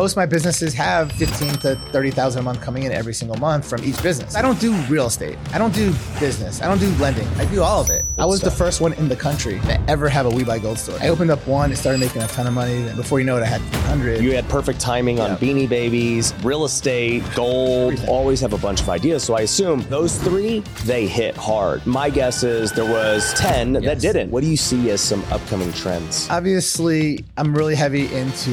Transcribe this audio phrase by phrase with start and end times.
[0.00, 3.68] Most of my businesses have 15 to 30,000 a month coming in every single month
[3.68, 4.34] from each business.
[4.34, 5.36] I don't do real estate.
[5.52, 6.62] I don't do business.
[6.62, 7.28] I don't do lending.
[7.36, 8.06] I do all of it.
[8.16, 10.78] I was the first one in the country to ever have a We Buy Gold
[10.78, 10.96] store.
[11.02, 12.76] I opened up one, it started making a ton of money.
[12.76, 14.22] And before you know it, I had 100.
[14.22, 18.08] You had perfect timing on Beanie Babies, real estate, gold, Everything.
[18.08, 19.22] always have a bunch of ideas.
[19.22, 21.86] So I assume those three, they hit hard.
[21.86, 24.30] My guess is there was 10 that didn't.
[24.30, 26.26] What do you see as some upcoming trends?
[26.30, 28.50] Obviously, I'm really heavy into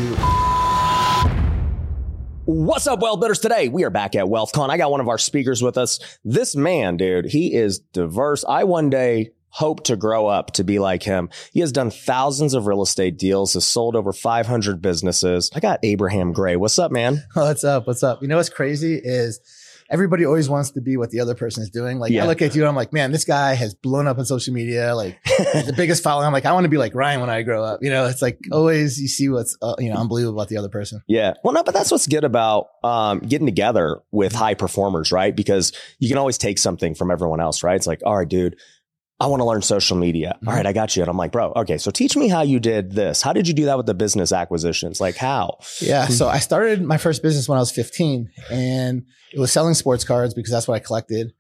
[2.50, 3.40] What's up, Wealth Builders?
[3.40, 4.70] Today we are back at WealthCon.
[4.70, 6.00] I got one of our speakers with us.
[6.24, 8.46] This man, dude, he is diverse.
[8.48, 11.30] I one day hope to grow up to be like him.
[11.52, 15.52] He has done thousands of real estate deals, has sold over 500 businesses.
[15.54, 16.56] I got Abraham Gray.
[16.56, 17.22] What's up, man?
[17.34, 17.86] What's up?
[17.86, 18.22] What's up?
[18.22, 19.42] You know what's crazy is
[19.90, 22.00] everybody always wants to be what the other person is doing.
[22.00, 22.24] Like Yeah.
[22.24, 24.54] I look at you and I'm like, man, this guy has blown up on social
[24.54, 24.96] media.
[24.96, 26.26] Like the biggest following.
[26.28, 27.82] I'm like, I want to be like Ryan when I grow up.
[27.82, 30.70] You know, it's like always you see what's uh, you know unbelievable about the other
[30.70, 31.02] person.
[31.08, 31.34] Yeah.
[31.44, 35.36] Well, no, but that's what's good about um, getting together with high performers, right?
[35.36, 37.76] Because you can always take something from everyone else, right?
[37.76, 38.58] It's like, all right, dude,
[39.20, 40.36] I want to learn social media.
[40.38, 40.48] Mm-hmm.
[40.48, 41.02] All right, I got you.
[41.02, 43.22] And I'm like, bro, okay, so teach me how you did this.
[43.22, 45.02] How did you do that with the business acquisitions?
[45.02, 45.58] Like, how?
[45.82, 46.08] Yeah.
[46.08, 50.04] So I started my first business when I was 15 and it was selling sports
[50.04, 51.34] cards because that's what I collected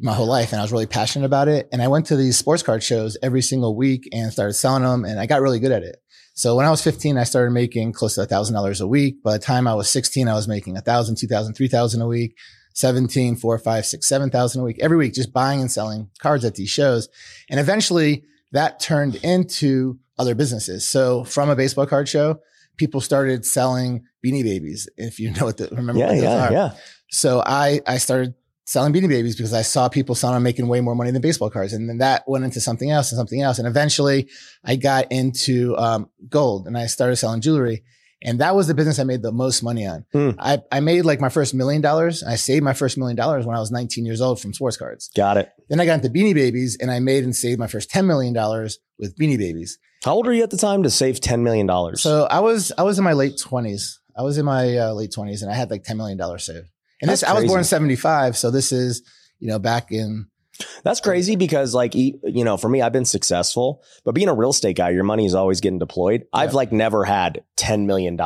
[0.00, 0.52] my whole life.
[0.52, 1.68] And I was really passionate about it.
[1.72, 5.04] And I went to these sports card shows every single week and started selling them
[5.04, 5.96] and I got really good at it.
[6.36, 9.22] So when I was 15, I started making close to a thousand dollars a week.
[9.22, 12.02] By the time I was 16, I was making a thousand, two thousand, three thousand
[12.02, 12.34] a week.
[12.74, 16.44] 17, four, five, six, seven thousand a week every week, just buying and selling cards
[16.44, 17.08] at these shows.
[17.50, 20.86] And eventually that turned into other businesses.
[20.86, 22.40] So from a baseball card show,
[22.76, 24.88] people started selling beanie babies.
[24.96, 26.52] If you know what the, remember Yeah, what those yeah, are.
[26.52, 26.74] yeah.
[27.10, 28.34] So I, I started
[28.66, 31.50] selling beanie babies because I saw people selling them making way more money than baseball
[31.50, 31.72] cards.
[31.72, 33.58] And then that went into something else and something else.
[33.58, 34.28] And eventually
[34.64, 37.84] I got into, um, gold and I started selling jewelry.
[38.22, 40.06] And that was the business I made the most money on.
[40.12, 40.30] Hmm.
[40.38, 42.22] I, I made like my first million dollars.
[42.22, 45.10] I saved my first million dollars when I was 19 years old from sports cards.
[45.14, 45.50] Got it.
[45.68, 48.34] Then I got into beanie babies and I made and saved my first $10 million
[48.98, 49.78] with beanie babies.
[50.04, 51.96] How old were you at the time to save $10 million?
[51.96, 54.00] So I was I was in my late twenties.
[54.16, 56.68] I was in my uh, late twenties, and I had like ten million dollars saved.
[57.00, 59.02] And That's this I was born in seventy five, so this is
[59.38, 60.26] you know back in
[60.84, 64.50] That's crazy because, like, you know, for me, I've been successful, but being a real
[64.50, 66.26] estate guy, your money is always getting deployed.
[66.32, 68.18] I've like never had $10 million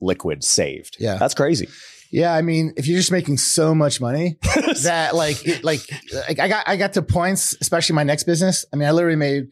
[0.00, 0.96] liquid saved.
[0.98, 1.16] Yeah.
[1.16, 1.68] That's crazy.
[2.10, 2.34] yeah.
[2.34, 4.38] I mean, if you're just making so much money
[4.82, 5.80] that like it, like
[6.28, 8.64] like I got I got to points, especially my next business.
[8.72, 9.48] I mean, I literally made.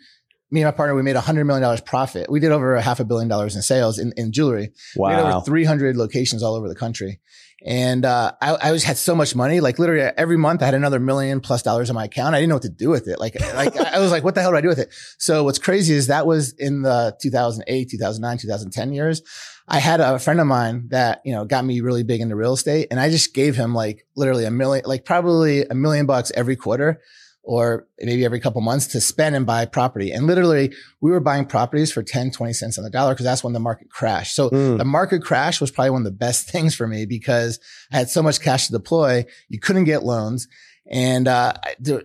[0.51, 2.31] Me and my partner, we made a hundred million dollars profit.
[2.31, 4.71] We did over a half a billion dollars in sales in, in jewelry.
[4.97, 5.39] We had wow.
[5.39, 7.19] over 300 locations all over the country.
[7.65, 9.61] And uh, I, I just had so much money.
[9.61, 12.35] Like literally every month, I had another million plus dollars in my account.
[12.35, 13.19] I didn't know what to do with it.
[13.19, 14.93] Like, like I was like, what the hell do I do with it?
[15.19, 19.23] So what's crazy is that was in the 2008, 2009, 2010 years.
[19.67, 22.53] I had a friend of mine that you know got me really big into real
[22.53, 26.31] estate, and I just gave him like literally a million, like probably a million bucks
[26.35, 27.01] every quarter.
[27.47, 30.11] Or maybe every couple months to spend and buy property.
[30.13, 30.73] And literally
[31.03, 33.61] we were buying properties for 10, 20 cents on the dollar because that's when the
[33.61, 34.35] market crashed.
[34.35, 34.79] So Mm.
[34.79, 37.61] the market crash was probably one of the best things for me because
[37.93, 39.27] I had so much cash to deploy.
[39.51, 40.49] You couldn't get loans.
[40.91, 41.53] And uh,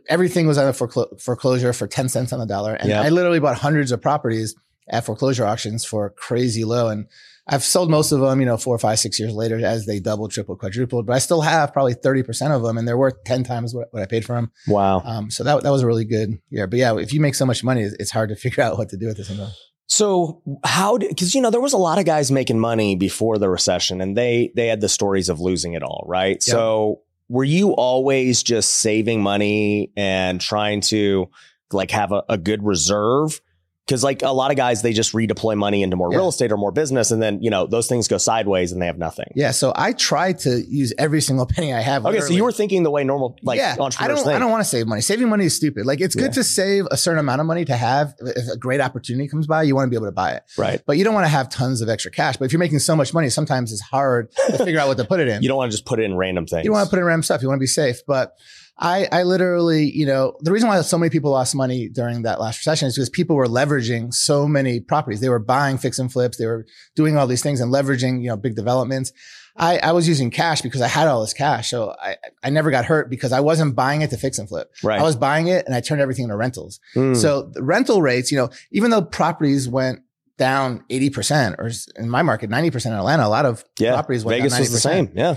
[0.08, 2.74] everything was on a foreclo- foreclosure for 10 cents on the dollar.
[2.74, 3.02] And Yeah.
[3.02, 4.56] I literally bought hundreds of properties
[4.90, 6.88] at foreclosure auctions for crazy low.
[6.90, 7.06] And
[7.50, 10.28] I've sold most of them, you know, four, five, six years later as they double,
[10.28, 11.08] triple, quadrupled.
[11.08, 14.04] But I still have probably 30% of them and they're worth 10 times what, what
[14.04, 14.52] I paid for them.
[14.68, 15.02] Wow.
[15.04, 16.68] Um, so that, that was a really good year.
[16.68, 18.98] But yeah, if you make so much money, it's hard to figure out what to
[18.98, 19.28] do with this.
[19.28, 19.60] sometimes.
[19.88, 23.40] So how did because you know there was a lot of guys making money before
[23.40, 26.38] the recession and they they had the stories of losing it all, right?
[26.46, 26.54] Yeah.
[26.54, 31.30] So were you always just saving money and trying to
[31.72, 33.42] like have a, a good reserve?
[33.90, 36.20] Because like a lot of guys, they just redeploy money into more Yeah.
[36.20, 38.86] real estate or more business, and then you know those things go sideways and they
[38.86, 39.26] have nothing.
[39.36, 39.50] Yeah.
[39.50, 42.06] So I try to use every single penny I have.
[42.06, 43.92] Okay, so you were thinking the way normal like yeah, I don't.
[43.92, 44.28] think.
[44.28, 45.02] I don't want to save money.
[45.02, 45.88] Saving money is stupid.
[45.88, 46.24] Like it's Yeah.
[46.24, 48.14] good to save a certain amount of money to have.
[48.20, 50.44] If a great opportunity comes by, you want to be able to buy it.
[50.58, 50.82] right.
[50.86, 52.38] But you don't want to have tons of extra cash.
[52.38, 55.06] But if you're making so much money, sometimes it's hard to figure out what to
[55.06, 55.42] put it in.
[55.42, 56.64] You don't want to just put it in random things.
[56.66, 57.42] You want to put in random stuff.
[57.42, 58.02] You want to be safe.
[58.06, 58.36] But
[58.82, 62.40] I, I literally, you know, the reason why so many people lost money during that
[62.40, 65.20] last recession is because people were leveraging so many properties.
[65.20, 66.38] They were buying fix and flips.
[66.38, 66.66] They were
[66.96, 69.12] doing all these things and leveraging, you know, big developments.
[69.58, 71.70] I, I was using cash because I had all this cash.
[71.70, 74.74] So I, I never got hurt because I wasn't buying it to fix and flip.
[74.82, 75.00] right.
[75.00, 76.80] I was buying it and I turned everything into rentals.
[76.96, 77.18] Mm.
[77.18, 80.00] So the rental rates, you know, even though properties went
[80.38, 81.70] down 80% or
[82.02, 84.62] in my market, 90% in Atlanta, a lot of yeah, properties went Vegas down 90%.
[84.62, 85.12] was the same.
[85.14, 85.36] Yeah.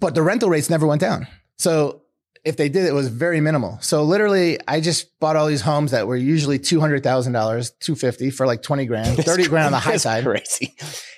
[0.00, 1.26] But the rental rates never went down.
[1.58, 2.02] So
[2.46, 3.78] if they did, it was very minimal.
[3.82, 7.72] So literally, I just bought all these homes that were usually two hundred thousand dollars,
[7.80, 10.74] two fifty for like twenty grand, thirty grand on the high side, Crazy.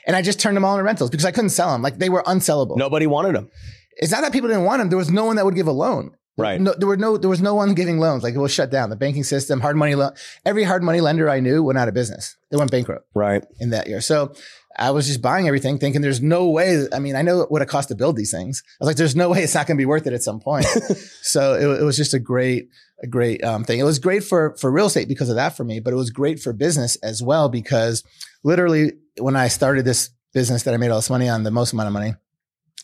[0.07, 1.83] and I just turned them all into rentals because I couldn't sell them.
[1.83, 2.77] Like they were unsellable.
[2.77, 3.51] Nobody wanted them.
[3.99, 4.89] It's not that people didn't want them.
[4.89, 6.13] There was no one that would give a loan.
[6.37, 6.61] Right.
[6.61, 8.23] No, there were no, there was no one giving loans.
[8.23, 8.91] Like it was shut down.
[8.91, 10.13] The banking system, hard money loan,
[10.47, 12.37] every hard money lender I knew went out of business.
[12.53, 13.45] They went bankrupt Right.
[13.59, 14.01] in that year.
[14.01, 14.33] So
[14.79, 16.87] I was just buying everything thinking there's no way.
[16.93, 18.63] I mean, I know what it cost to build these things.
[18.67, 20.41] I was like, there's no way it's not going to be worth it at some
[20.41, 20.67] point.
[21.23, 22.69] so it, it was just a great,
[23.03, 23.81] a great um, thing.
[23.81, 26.11] It was great for, for real estate because of that for me, but it was
[26.11, 28.05] great for business as well because
[28.45, 31.73] literally when I started this business that I made all this money on, the most
[31.73, 32.15] amount of money,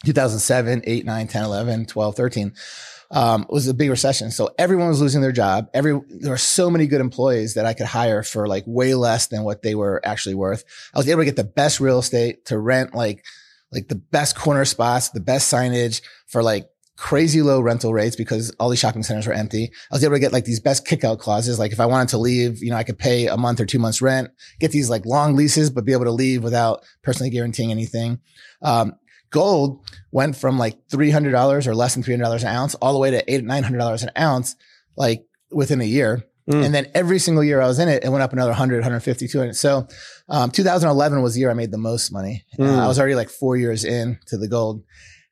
[0.04, 2.52] 2007, 8, 9, 10, 11, 12, 13,
[3.14, 4.32] um, was a big recession.
[4.32, 5.68] So everyone was losing their job.
[5.72, 9.28] Every, there were so many good employees that I could hire for like way less
[9.28, 10.64] than what they were actually worth.
[10.92, 13.24] I was able to get the best real estate to rent like,
[13.70, 18.50] like the best corner spots, the best signage for like crazy low rental rates because
[18.58, 19.70] all these shopping centers were empty.
[19.90, 21.58] I was able to get like these best kickout clauses.
[21.58, 23.78] Like if I wanted to leave, you know, I could pay a month or two
[23.78, 27.70] months rent, get these like long leases, but be able to leave without personally guaranteeing
[27.70, 28.20] anything.
[28.62, 28.94] Um,
[29.34, 33.20] gold went from like $300 or less than $300 an ounce all the way to
[33.32, 34.54] eight, $900 an ounce,
[34.96, 36.22] like within a year.
[36.50, 36.64] Mm.
[36.66, 39.26] And then every single year I was in it, it went up another 100, 150,
[39.28, 39.56] 200.
[39.56, 39.88] So,
[40.28, 42.44] um, 2011 was the year I made the most money.
[42.58, 42.78] Uh, Mm.
[42.78, 44.82] I was already like four years in to the gold.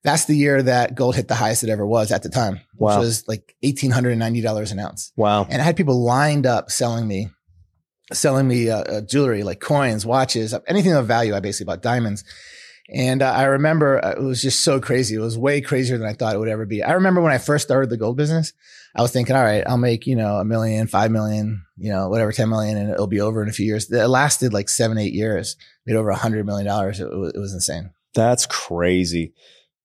[0.04, 2.96] That's the year that gold hit the highest it ever was at the time, which
[2.96, 2.99] Wow.
[3.00, 5.12] was like $1,890 an ounce.
[5.16, 5.46] Wow.
[5.49, 7.28] And I had people lined up selling me,
[8.12, 11.34] selling me uh, uh, jewelry, like coins, watches, anything of value.
[11.37, 12.25] I basically bought diamonds.
[12.94, 15.14] And uh, I remember uh, it was just so crazy.
[15.14, 16.82] It was way crazier than I thought it would ever be.
[16.82, 18.52] I remember when I first started the gold business,
[18.94, 22.08] I was thinking, all right, I'll make, you know, a million, five million, you know,
[22.10, 23.90] whatever, 10 million, and it'll be over in a few years.
[23.90, 25.56] It lasted like seven, eight years,
[25.86, 27.00] made over a hundred million dollars.
[27.00, 27.90] It, was- it was insane.
[28.14, 29.32] That's crazy.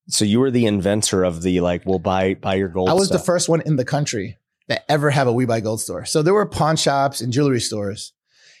[0.08, 2.88] So you were the inventor of the like, we'll buy buy your gold.
[2.90, 4.36] I was the first one in the country
[4.68, 6.04] that ever have a We Buy Gold store.
[6.04, 8.12] So there were pawn shops and jewelry stores,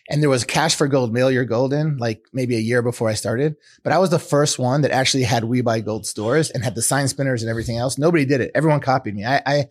[0.08, 3.08] and there was cash for gold, mail your gold in, like maybe a year before
[3.08, 3.56] I started.
[3.82, 6.74] But I was the first one that actually had We Buy Gold stores and had
[6.74, 7.98] the sign spinners and everything else.
[7.98, 8.50] Nobody did it.
[8.54, 9.24] Everyone copied me.
[9.24, 9.64] I I,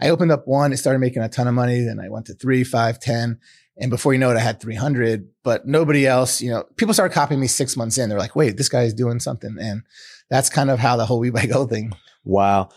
[0.00, 1.80] I opened up one, it started making a ton of money.
[1.80, 3.38] Then I went to three, five, ten.
[3.76, 7.12] And before you know it, I had 300, but nobody else, you know, people started
[7.12, 8.08] copying me six months in.
[8.08, 9.56] They're like, wait, this guy is doing something.
[9.60, 9.82] And
[10.30, 11.92] that's kind of how the whole We Buy Gold thing
[12.24, 12.68] Wow.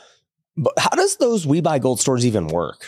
[0.56, 2.84] But how does those We Buy Gold stores even work?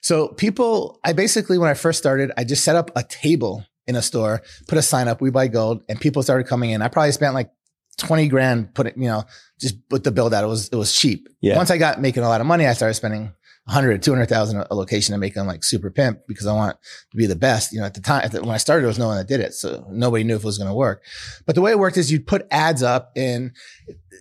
[0.00, 3.96] So people, I basically, when I first started, I just set up a table in
[3.96, 6.80] a store, put a sign up, we buy gold, and people started coming in.
[6.80, 7.50] I probably spent like
[7.98, 9.24] 20 grand, put it, you know,
[9.60, 10.44] just put the build out.
[10.44, 11.28] It was, it was cheap.
[11.42, 11.56] Yeah.
[11.56, 13.32] Once I got making a lot of money, I started spending
[13.64, 16.78] 100, 200,000 a location to make them like super pimp because I want
[17.10, 17.72] to be the best.
[17.72, 19.28] You know, at the time, at the, when I started, there was no one that
[19.28, 19.52] did it.
[19.54, 21.02] So nobody knew if it was going to work.
[21.46, 23.52] But the way it worked is you'd put ads up and,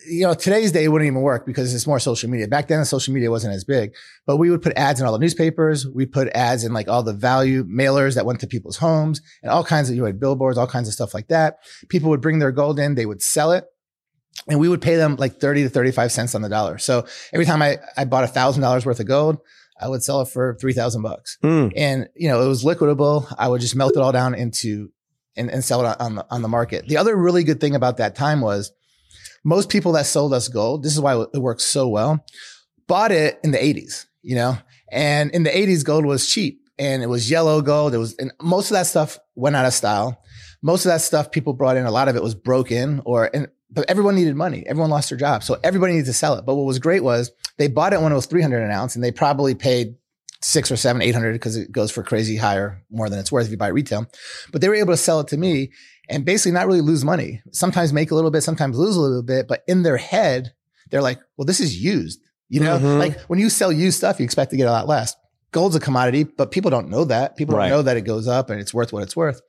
[0.10, 2.48] you know, today's day wouldn't even work because it's more social media.
[2.48, 3.94] Back then, social media wasn't as big,
[4.26, 5.88] but we would put ads in all the newspapers.
[5.88, 9.52] We put ads in like all the value mailers that went to people's homes and
[9.52, 11.60] all kinds of, you had billboards, all kinds of stuff like that.
[11.90, 13.66] People would bring their gold in, they would sell it.
[14.48, 16.78] And we would pay them like 30 to 35 cents on the dollar.
[16.78, 19.38] So every time I, I bought a thousand dollars worth of gold,
[19.80, 21.38] I would sell it for 3000 bucks.
[21.42, 21.68] Hmm.
[21.76, 23.34] And, you know, it was liquidable.
[23.38, 24.92] I would just melt it all down into
[25.36, 26.88] and, and sell it on the, on the market.
[26.88, 28.72] The other really good thing about that time was
[29.44, 32.26] most people that sold us gold, this is why it works so well,
[32.88, 34.58] bought it in the 80s, you know,
[34.92, 37.94] and in the 80s, gold was cheap and it was yellow gold.
[37.94, 40.22] It was, and most of that stuff went out of style.
[40.62, 43.48] Most of that stuff people brought in, a lot of it was broken or, and,
[43.72, 44.66] but everyone needed money.
[44.66, 45.44] Everyone lost their job.
[45.44, 46.46] So everybody needed to sell it.
[46.46, 49.04] But what was great was they bought it when it was 300 an ounce and
[49.04, 49.96] they probably paid
[50.42, 53.52] six or seven, 800 because it goes for crazy higher, more than it's worth if
[53.52, 54.08] you buy retail.
[54.52, 55.72] But they were able to sell it to me
[56.10, 57.42] and basically not really lose money.
[57.52, 60.54] Sometimes make a little bit, sometimes lose a little bit, but in their head,
[60.90, 62.20] they're like, well, this is used.
[62.50, 62.98] You know, Mhm.
[62.98, 65.16] like when you sell used stuff, you expect to get a lot less.
[65.52, 67.36] Gold's a commodity, but people don't know that.
[67.36, 67.70] People Right.
[67.70, 69.40] don't know that it goes up and it's worth what it's worth.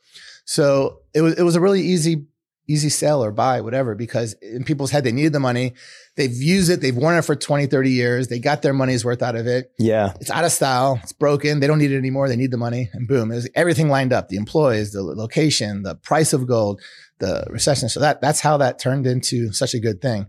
[0.44, 2.26] So it was, it was a really easy,
[2.68, 5.74] easy sell or buy, whatever, because in people's head, they needed the money.
[6.16, 6.80] They've used it.
[6.80, 8.28] They've worn it for 20, 30 years.
[8.28, 10.12] They got their money's worth out of it Yeah.
[10.20, 11.00] it's out of style.
[11.02, 11.60] It's broken.
[11.60, 12.28] They don't need it anymore.
[12.28, 14.28] They need the money and boom, it was everything lined up.
[14.28, 16.80] The employees, the location, the price of gold,
[17.18, 17.88] the recession.
[17.88, 20.26] So that, that's how that turned into such a good thing.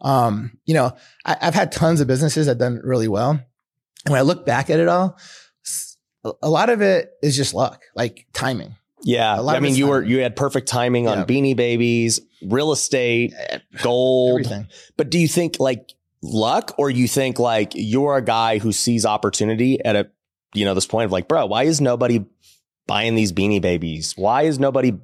[0.00, 3.30] Um, you know, I, I've had tons of businesses that done really well.
[3.30, 5.16] And when I look back at it all,
[6.42, 8.74] a lot of it is just luck, like timing.
[9.04, 9.40] Yeah.
[9.40, 11.24] I mean, you were you had perfect timing on Yeah.
[11.24, 14.40] Beanie Babies, real estate, Eh, gold.
[14.40, 14.66] Everything.
[14.96, 15.92] But do you think like
[16.22, 20.10] luck or you think like you're a guy who sees opportunity at a
[20.54, 22.24] you know this point of like, bro, why is nobody
[22.86, 24.14] buying these Beanie Babies?
[24.16, 24.96] Why is nobody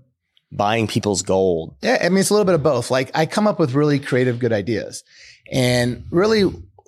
[0.52, 1.76] buying people's gold?
[1.82, 2.90] Yeah, I mean, it's a little bit of both.
[2.90, 5.04] Like I come up with really creative, good ideas.
[5.52, 6.44] And really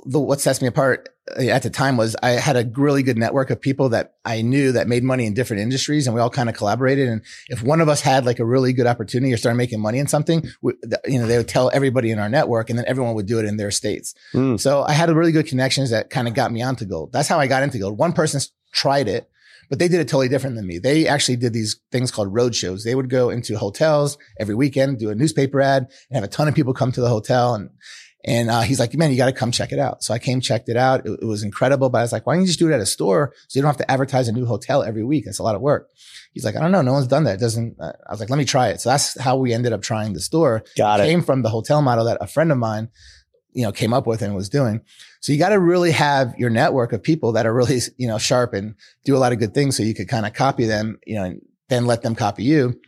[0.06, 3.50] the, what sets me apart at the time was I had a really good network
[3.50, 6.48] of people that I knew that made money in different industries and we all kind
[6.48, 7.08] of collaborated.
[7.08, 9.98] And if one of us had like a really good opportunity or started making money
[9.98, 10.72] in something, we,
[11.06, 13.44] you know, they would tell everybody in our network and then everyone would do it
[13.44, 14.14] in their states.
[14.34, 14.58] Mm.
[14.58, 17.12] So I had a really good connections that kind of got me onto gold.
[17.12, 17.98] That's how I got into gold.
[17.98, 18.40] One person
[18.72, 19.28] tried it
[19.70, 20.78] but they did it totally different than me.
[20.78, 22.84] They actually did these things called road shows.
[22.84, 26.46] They would go into hotels every weekend, do a newspaper ad and have a ton
[26.46, 27.54] of people come to the hotel.
[27.54, 27.70] And,
[28.24, 30.04] and uh, he's like, man, you got to come check it out.
[30.04, 31.04] So I came, checked it out.
[31.06, 31.90] It, it, was incredible.
[31.90, 33.62] But I was like, why don't you just do it at a store so you
[33.62, 35.24] don't have to advertise a new hotel every week?
[35.24, 35.90] That's a lot of work.
[36.32, 36.82] He's like, I don't know.
[36.82, 37.34] No one's done that.
[37.34, 38.80] It doesn't, uh, I was like, let me try it.
[38.80, 40.62] So that's how we ended up trying the store.
[40.76, 41.06] Got it.
[41.06, 42.90] Came from the hotel model that a friend of mine,
[43.52, 44.82] you know, came up with and was doing.
[45.20, 48.18] So you got to really have your network of people that are really, you know,
[48.18, 49.76] sharp and do a lot of good things.
[49.76, 52.80] So you could kind of copy them, you know, and then let them copy you.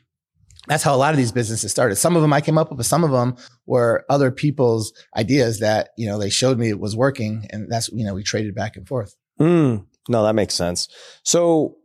[0.67, 1.97] That's how a lot of these businesses started.
[1.97, 5.61] Some of them I came up with, but some of them were other people's ideas
[5.61, 7.47] that, you know, they showed me it was working.
[7.51, 9.15] And that's, you know, we traded back and forth.
[9.39, 10.89] Mm, no, that makes sense.
[11.23, 11.77] So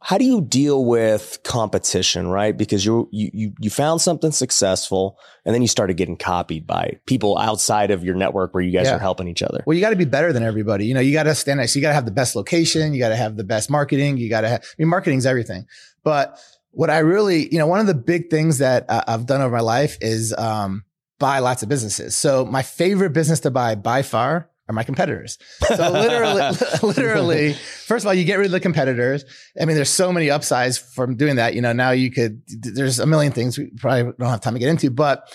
[0.00, 2.56] how do you deal with competition, right?
[2.56, 7.36] Because you you you found something successful, and then you started getting copied by people
[7.36, 8.94] outside of your network where you guys yeah.
[8.94, 9.62] are helping each other.
[9.66, 10.86] Well, you got to be better than everybody.
[10.86, 11.68] You know, you got to stand out.
[11.68, 12.94] So you got to have the best location.
[12.94, 14.18] You got to have the best marketing.
[14.18, 14.62] You got to have.
[14.62, 15.66] I mean, marketing's everything.
[16.04, 16.38] But
[16.78, 19.56] what I really, you know, one of the big things that uh, I've done over
[19.56, 20.84] my life is um,
[21.18, 22.14] buy lots of businesses.
[22.14, 25.38] So my favorite business to buy by far are my competitors.
[25.66, 29.24] So literally, literally, first of all, you get rid of the competitors.
[29.60, 31.56] I mean, there's so many upsides from doing that.
[31.56, 34.60] You know, now you could, there's a million things we probably don't have time to
[34.60, 35.28] get into, but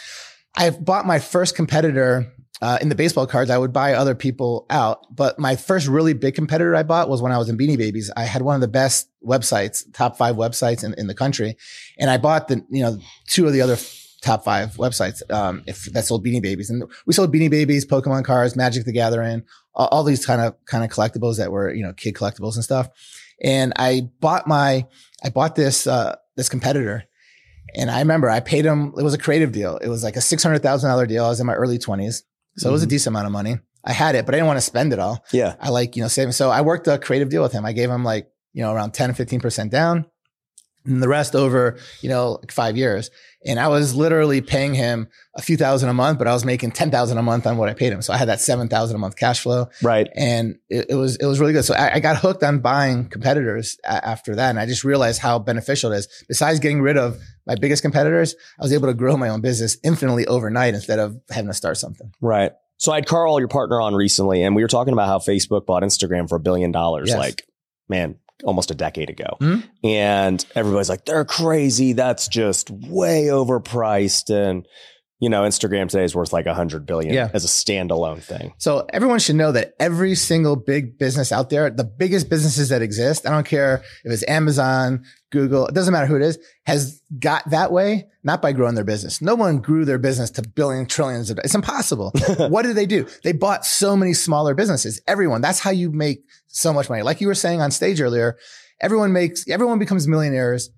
[0.55, 2.31] I've bought my first competitor
[2.61, 3.49] uh, in the baseball cards.
[3.49, 7.21] I would buy other people out, but my first really big competitor I bought was
[7.21, 8.11] when I was in Beanie Babies.
[8.15, 11.57] I had one of the best websites, top five websites in, in the country.
[11.97, 13.77] And I bought the, you know, two of the other
[14.23, 18.23] top five websites um, if that sold Beanie Babies, and we sold Beanie Babies, Pokemon
[18.23, 19.43] cards, Magic the Gathering,
[19.75, 22.63] all, all these kind of kind of collectibles that were you know kid collectibles and
[22.63, 22.89] stuff.
[23.43, 24.87] And I bought my
[25.23, 27.03] I bought this uh, this competitor,
[27.75, 28.93] and I remember I paid him.
[28.97, 29.77] It was a creative deal.
[29.77, 31.25] It was like a six hundred thousand dollar deal.
[31.25, 32.23] I was in my early twenties,
[32.57, 32.69] so mm-hmm.
[32.69, 32.89] it was a mm-hmm.
[32.89, 33.59] decent amount of money.
[33.85, 35.23] I had it, but I didn't want to spend it all.
[35.31, 36.31] Yeah, I like you know saving.
[36.31, 37.65] So I worked a creative deal with him.
[37.65, 40.05] I gave him like you know around 10 15 percent down
[40.85, 43.09] and the rest over, you know, like five years.
[43.45, 46.71] And I was literally paying him a few thousand a month, but I was making
[46.71, 48.01] 10,000 a month on what I paid him.
[48.01, 49.67] So I had that 7,000 a month cash flow.
[49.81, 50.09] Right.
[50.15, 51.65] And it, it was, it was really good.
[51.65, 54.49] So I, I got hooked on buying competitors a- after that.
[54.49, 56.25] And I just realized how beneficial it is.
[56.27, 59.77] Besides getting rid of my biggest competitors, I was able to grow my own business
[59.83, 62.11] infinitely overnight instead of having to start something.
[62.21, 62.51] Right.
[62.77, 65.65] So I had Carl, your partner, on recently, and we were talking about how Facebook
[65.65, 67.09] bought Instagram for a billion dollars.
[67.09, 67.17] Yes.
[67.17, 67.47] Like,
[67.87, 69.37] man, almost a decade ago.
[69.39, 69.87] Mm-hmm.
[69.87, 71.93] And everybody's like, they're crazy.
[71.93, 74.33] That's just way overpriced.
[74.33, 74.67] And,
[75.23, 77.29] you know, Instagram today is worth like a hundred billion yeah.
[77.33, 78.53] as a standalone thing.
[78.57, 82.81] So everyone should know that every single big business out there, the biggest businesses that
[82.81, 87.01] exist, I don't care if it's Amazon, Google, it doesn't matter who it is, has
[87.19, 89.21] got that way, not by growing their business.
[89.21, 92.11] No one grew their business to billion trillions of It's impossible.
[92.49, 93.07] what did they do?
[93.23, 94.99] They bought so many smaller businesses.
[95.07, 97.01] Everyone, that's how you make so much money.
[97.01, 98.37] Like you were saying on stage earlier,
[98.81, 100.69] everyone makes, everyone becomes millionaires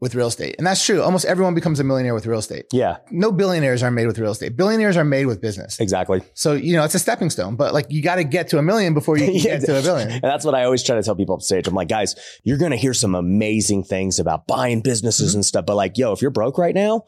[0.00, 0.54] with real estate.
[0.58, 1.02] And that's true.
[1.02, 2.66] Almost everyone becomes a millionaire with real estate.
[2.72, 2.98] Yeah.
[3.10, 4.56] No billionaires are made with real estate.
[4.56, 5.80] Billionaires are made with business.
[5.80, 6.22] Exactly.
[6.34, 8.62] So, you know, it's a stepping stone, but like you got to get to a
[8.62, 10.10] million before you yeah, get to a billion.
[10.10, 11.66] And that's what I always try to tell people up stage.
[11.66, 15.38] I'm like, guys, you're going to hear some amazing things about buying businesses mm-hmm.
[15.38, 15.64] and stuff.
[15.64, 17.04] But like, yo, if you're broke right now,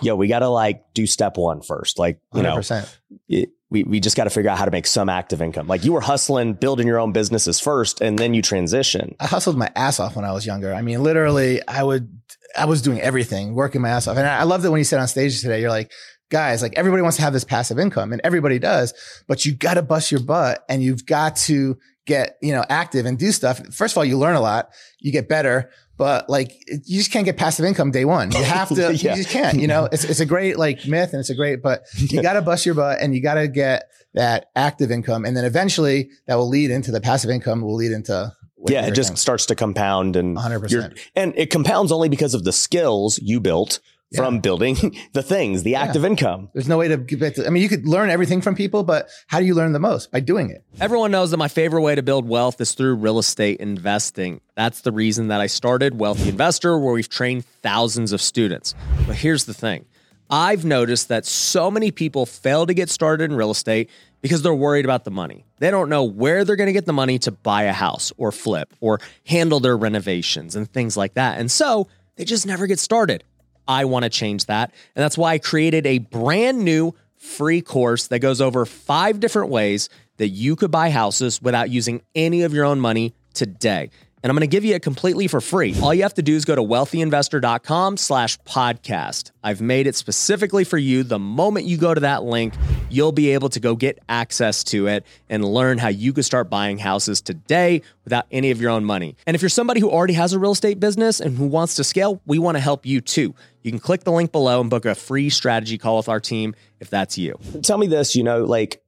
[0.00, 1.98] yo, we got to like do step one first.
[1.98, 2.70] Like, you 100%.
[2.70, 5.66] know, it, we, we just got to figure out how to make some active income.
[5.66, 9.14] Like you were hustling, building your own businesses first, and then you transition.
[9.20, 10.72] I hustled my ass off when I was younger.
[10.72, 12.08] I mean, literally, I would,
[12.56, 14.16] I was doing everything, working my ass off.
[14.16, 15.92] And I, love that when you said on stage today, you're like,
[16.30, 18.94] guys, like everybody wants to have this passive income and everybody does,
[19.26, 23.04] but you got to bust your butt and you've got to get, you know, active
[23.04, 23.60] and do stuff.
[23.72, 27.26] First of all, you learn a lot, you get better, but like you just can't
[27.26, 28.30] get passive income day one.
[28.30, 29.16] You have to, yeah.
[29.16, 31.60] you just can't, you know, it's, it's a great like myth and it's a great,
[31.60, 35.24] but you got to bust your butt and you got to get that active income.
[35.24, 38.32] And then eventually that will lead into the passive income will lead into
[38.66, 40.98] yeah, it just starts to compound and 100%.
[41.14, 43.78] And it compounds only because of the skills you built
[44.10, 44.22] yeah.
[44.22, 46.08] from building the things, the active yeah.
[46.08, 46.50] income.
[46.52, 48.82] There's no way to get back to, I mean, you could learn everything from people,
[48.82, 50.10] but how do you learn the most?
[50.10, 50.64] By doing it.
[50.80, 54.40] Everyone knows that my favorite way to build wealth is through real estate investing.
[54.54, 58.74] That's the reason that I started Wealthy Investor, where we've trained thousands of students.
[59.06, 59.84] But here's the thing
[60.30, 63.88] I've noticed that so many people fail to get started in real estate
[64.20, 65.44] because they're worried about the money.
[65.58, 68.32] They don't know where they're going to get the money to buy a house or
[68.32, 71.38] flip or handle their renovations and things like that.
[71.38, 73.24] And so they just never get started.
[73.68, 74.72] I want to change that.
[74.96, 79.50] And that's why I created a brand new free course that goes over five different
[79.50, 83.90] ways that you could buy houses without using any of your own money today.
[84.22, 85.74] And I'm going to give you it completely for free.
[85.82, 89.30] All you have to do is go to wealthyinvestor.com slash podcast.
[89.42, 91.02] I've made it specifically for you.
[91.02, 92.54] The moment you go to that link,
[92.90, 96.50] you'll be able to go get access to it and learn how you could start
[96.50, 99.16] buying houses today without any of your own money.
[99.26, 101.84] And if you're somebody who already has a real estate business and who wants to
[101.84, 103.34] scale, we want to help you too.
[103.62, 106.54] You can click the link below and book a free strategy call with our team
[106.80, 107.38] if that's you.
[107.62, 108.82] Tell me this, you know, like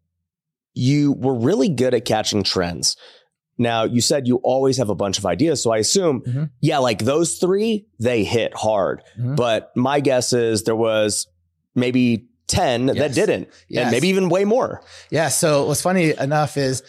[0.74, 2.96] you were really good at catching trends.
[3.60, 5.62] Now, you said you always have a bunch of ideas.
[5.62, 6.50] So I assume, Mhm.
[6.62, 9.02] yeah, like those three, they hit hard.
[9.20, 9.36] Mhm.
[9.36, 11.26] But my guess is there was
[11.74, 13.82] maybe 10 that didn't, Yes.
[13.82, 14.80] and maybe even way more.
[15.10, 15.28] Yeah.
[15.28, 16.82] So what's funny enough is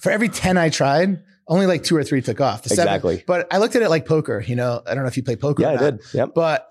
[0.00, 2.62] for every 10 I tried, only like two or three took off.
[2.62, 3.24] The seven- Exactly.
[3.26, 4.42] but I looked at it like poker.
[4.46, 5.62] You know, I don't know if you play poker.
[5.62, 6.00] Yeah, I did.
[6.14, 6.30] Yep.
[6.34, 6.66] But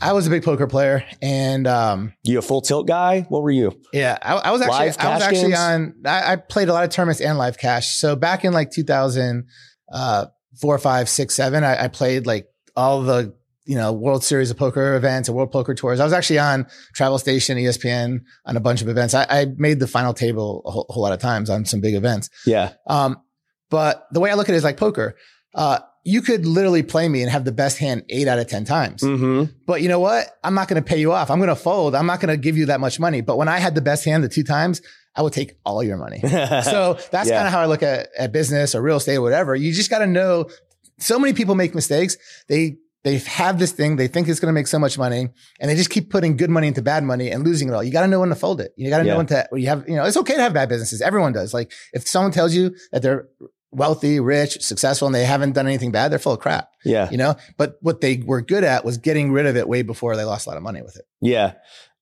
[0.00, 1.04] I was a big poker player.
[1.22, 3.22] And um, You a full tilt guy?
[3.28, 3.80] What were you?
[3.92, 5.58] yeah, I, I was actually, Live I was actually games?
[5.58, 7.96] on, I, I played a lot of tournaments and live cash.
[7.96, 9.46] So back in like 2000,
[9.92, 10.26] uh,
[10.60, 12.46] four, five, six, seven, I, I played like
[12.76, 13.34] all the,
[13.66, 15.98] you know, World Series of Poker events and World Poker Tours.
[16.00, 19.14] I was actually on Travel Station, ESPN, on a bunch of events.
[19.14, 21.94] I, I made the final table a whole, whole lot of times on some big
[21.94, 22.28] events.
[22.46, 22.72] Yeah.
[22.86, 23.22] Um,
[23.70, 25.16] but the way I look at it is like poker.
[25.54, 28.64] Uh, you could literally play me and have the best hand eight out of 10
[28.66, 29.02] times.
[29.02, 29.50] Mm-hmm.
[29.66, 30.26] But you know what?
[30.44, 31.30] I'm not going to pay you off.
[31.30, 31.94] I'm going to fold.
[31.94, 33.22] I'm not going to give you that much money.
[33.22, 34.82] But when I had the best hand the two times,
[35.16, 36.20] I would take all your money.
[36.62, 37.36] so that's Yeah.
[37.36, 39.54] kind of how I look at, at business or real estate or whatever.
[39.56, 40.50] You just got to know
[40.98, 42.16] so many people make mistakes.
[42.48, 43.96] They, they have this thing.
[43.96, 45.28] They think it's going to make so much money
[45.60, 47.82] and they just keep putting good money into bad money and losing it all.
[47.82, 48.72] You got to know when to fold it.
[48.76, 49.12] You got to Yeah.
[49.12, 51.00] know when to, you have, you know, it's okay to have bad businesses.
[51.00, 51.54] Everyone does.
[51.54, 53.26] Like if someone tells you that they're
[53.74, 57.10] wealthy, rich, successful, and they haven't done anything bad, they're full of crap, yeah.
[57.10, 57.36] you know?
[57.56, 60.46] But what they were good at was getting rid of it way before they lost
[60.46, 61.04] a lot of money with it.
[61.20, 61.54] Yeah.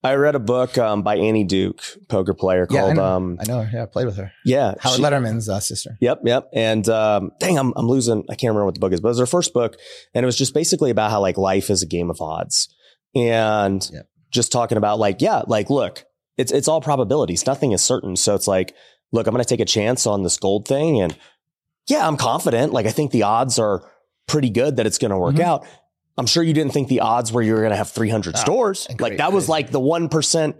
[0.05, 3.03] I read a book um, by Annie Duke, poker player, Yeah, I called know.
[3.05, 3.69] um, I know her.
[3.73, 4.33] Yeah, I played with her.
[4.43, 5.97] yeah, Howard she- Letterman's uh, sister.
[6.01, 6.49] Yep, yep.
[6.53, 8.25] And um, dang, I'm I'm losing.
[8.29, 9.77] I can't remember what the book is, but it was her first book,
[10.13, 12.67] and it was just basically about how like life is a game of odds,
[13.15, 14.07] and Yep.
[14.29, 16.03] just talking about like yeah, like look,
[16.37, 17.45] it's it's all probabilities.
[17.45, 18.17] Nothing is certain.
[18.17, 18.75] So it's like,
[19.13, 21.15] look, I'm going to take a chance on this gold thing, and
[21.87, 22.73] yeah, I'm confident.
[22.73, 23.83] Like I think the odds are
[24.27, 25.41] pretty good that it's going to work Mhm.
[25.43, 25.65] out.
[26.17, 28.39] I'm sure you didn't think the odds were you were going to have 300 Oh,
[28.39, 28.85] stores.
[28.89, 30.55] and Like great, that was like the one percent.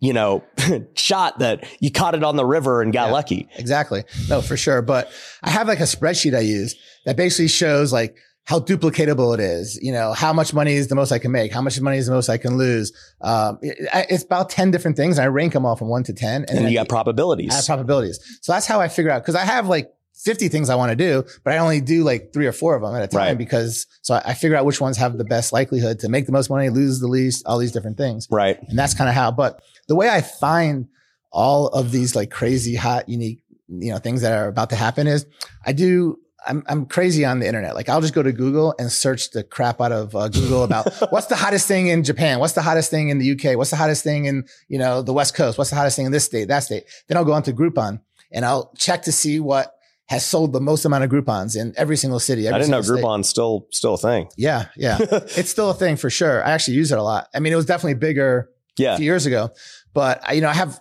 [0.00, 0.42] You know,
[0.94, 3.12] shot that you caught it on the river and got Yeah.
[3.12, 3.48] lucky.
[3.56, 4.02] Exactly.
[4.28, 4.82] No, for sure.
[4.82, 5.08] But
[5.44, 6.74] I have like a spreadsheet I use
[7.06, 9.78] that basically shows like how duplicatable it is.
[9.80, 11.52] You know, how much money is the most I can make?
[11.52, 12.92] How much money is the most I can lose?
[13.20, 13.78] Um, it-
[14.10, 15.18] it's about 10 different things.
[15.18, 16.46] And I rank them all from one to 10.
[16.48, 17.52] And, then you got probabilities.
[17.52, 18.18] I have probabilities.
[18.40, 19.88] So that's how I figure out because I have like
[20.24, 22.82] 50 things I want to do, but I only do like three or four of
[22.82, 23.38] them at a time Right.
[23.38, 26.32] because so I, I figure out which ones have the best likelihood to make the
[26.32, 28.28] most money, lose the least, all these different things.
[28.30, 28.58] right.
[28.68, 30.88] And that's kind of how, but the way I find
[31.32, 35.06] all of these like crazy, hot, unique, you know, things that are about to happen
[35.06, 35.26] is
[35.64, 37.74] I do, I'm, I'm crazy on the internet.
[37.74, 40.92] Like I'll just go to Google and search the crap out of uh, Google about
[41.10, 42.38] what's the hottest thing in Japan?
[42.40, 43.56] What's the hottest thing in the UK?
[43.56, 45.56] What's the hottest thing in, you know, the West Coast?
[45.56, 46.84] What's the hottest thing in this state, that state?
[47.08, 48.00] Then I'll go onto Groupon
[48.32, 49.74] and I'll check to see what
[50.12, 52.46] has sold the most amount of Groupons in every single city.
[52.46, 52.80] Every I didn't know.
[52.82, 54.28] Groupon's still still a thing.
[54.36, 54.66] Yeah.
[54.76, 54.98] Yeah.
[55.10, 56.44] it's still a thing for sure.
[56.44, 57.28] I actually use it a lot.
[57.34, 58.94] I mean, it was definitely bigger Yeah.
[58.94, 59.50] a few years ago.
[59.94, 60.78] But I, you know, I have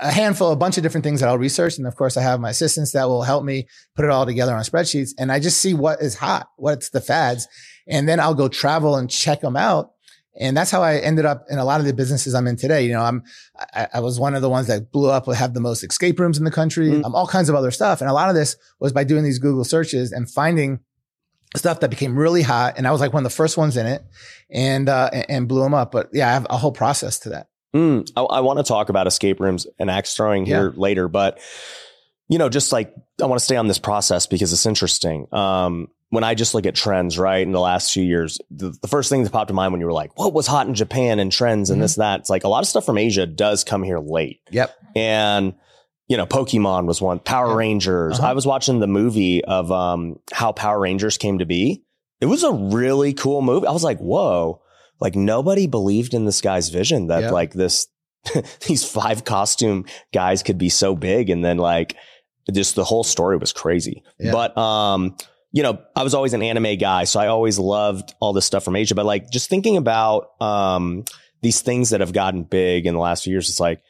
[0.00, 2.40] a handful, a bunch of different things that I'll research, and of course, I have
[2.40, 5.10] my assistants that will help me put it all together on spreadsheets.
[5.18, 7.46] And I just see what is hot, what's the fads,
[7.86, 9.92] and then I'll go travel and check them out.
[10.38, 12.84] And that's how I ended up in a lot of the businesses I'm in today.
[12.84, 13.24] You know, I'm
[13.74, 16.38] I, I was one of the ones that blew up, have the most escape rooms
[16.38, 17.04] in the country, Mm.
[17.04, 18.00] um, all kinds of other stuff.
[18.00, 20.80] And a lot of this was by doing these Google searches and finding
[21.56, 22.74] stuff that became really hot.
[22.78, 24.04] And I was like one of the first ones in it,
[24.50, 25.90] and uh, and, blew them up.
[25.90, 27.48] But yeah, I have a whole process to that.
[27.74, 31.40] Mm, I, I want to talk about escape rooms and axe throwing here later, but
[32.28, 35.26] you know, just like I want to stay on this process because it's interesting.
[35.32, 38.88] Um, when I just look at trends, right, in the last few years, the, the
[38.88, 41.18] first thing that popped to mind when you were like, "What was hot in Japan
[41.18, 43.82] and trends and this that?" It's like a lot of stuff from Asia does come
[43.82, 44.74] here late, Yep.
[44.96, 45.54] and
[46.08, 47.20] you know, Pokemon was one.
[47.20, 47.56] Power.
[47.56, 48.18] Rangers.
[48.18, 48.30] Uh-huh.
[48.30, 51.84] I was watching the movie of um, how Power Rangers came to be.
[52.20, 53.68] It was a really cool movie.
[53.68, 54.60] I was like, whoa,
[55.00, 57.30] like nobody believed in this guy's vision that Yeah.
[57.30, 57.86] like this,
[58.66, 61.30] these five costume guys could be so big.
[61.30, 61.94] And then like
[62.52, 64.02] just the whole story was crazy.
[64.18, 64.32] Yeah.
[64.32, 65.16] But, um,
[65.52, 67.04] you know, I was always an anime guy.
[67.04, 68.94] So I always loved all this stuff from Asia.
[68.94, 71.04] But like just thinking about, um,
[71.42, 73.82] these things that have gotten big in the last few years, it's like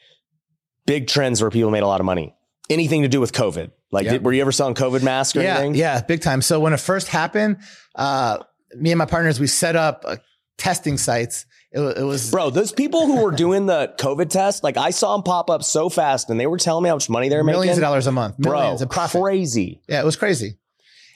[0.85, 2.35] big trends where people made a lot of money.
[2.69, 3.71] Anything to do with COVID.
[3.91, 4.13] Like, Yeah.
[4.13, 5.75] did, were you ever selling COVID masks or yeah, anything?
[5.75, 6.41] yeah, big time.
[6.41, 7.57] So when it first happened,
[7.95, 8.37] uh,
[8.75, 10.15] me and my partners we set up uh,
[10.57, 14.77] testing sites It, it was Bro, those people who were doing the COVID test, like
[14.77, 17.27] I saw them pop up so fast and they were telling me how much money
[17.29, 17.83] they were millions making.
[17.83, 18.37] of dollars a month.
[18.37, 19.21] Bro, Millions of profit.
[19.21, 19.81] crazy.
[19.89, 20.57] Yeah, it was crazy.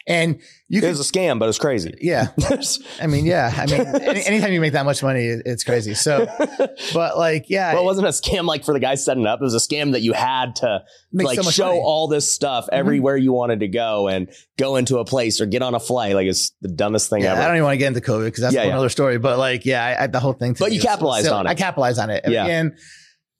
[0.08, 1.98] And you It could, was a scam, but it was crazy.
[2.00, 2.28] yeah.
[3.02, 3.52] I mean, yeah.
[3.58, 5.96] I mean, any, anytime you make that much money, it's crazy.
[5.96, 6.28] So,
[6.94, 9.40] but like, yeah, well, it wasn't a scam like for the guy setting it up.
[9.42, 11.78] It was a scam that you had to make like so show money.
[11.80, 11.86] Mm-hmm.
[11.88, 15.64] all this stuff everywhere you wanted to go and go into a place or get
[15.64, 16.14] on a flight.
[16.14, 17.42] Like it's the dumbest thing Yeah, ever.
[17.42, 18.88] I don't even want to get into COVID because that's Yeah, a whole yeah.
[18.90, 19.18] story.
[19.18, 20.56] But like, yeah, I, I, the whole thing.
[20.60, 21.38] But you capitalized silly.
[21.40, 21.50] on it.
[21.50, 22.26] I capitalized on it.
[22.28, 22.46] Yeah.
[22.46, 22.78] And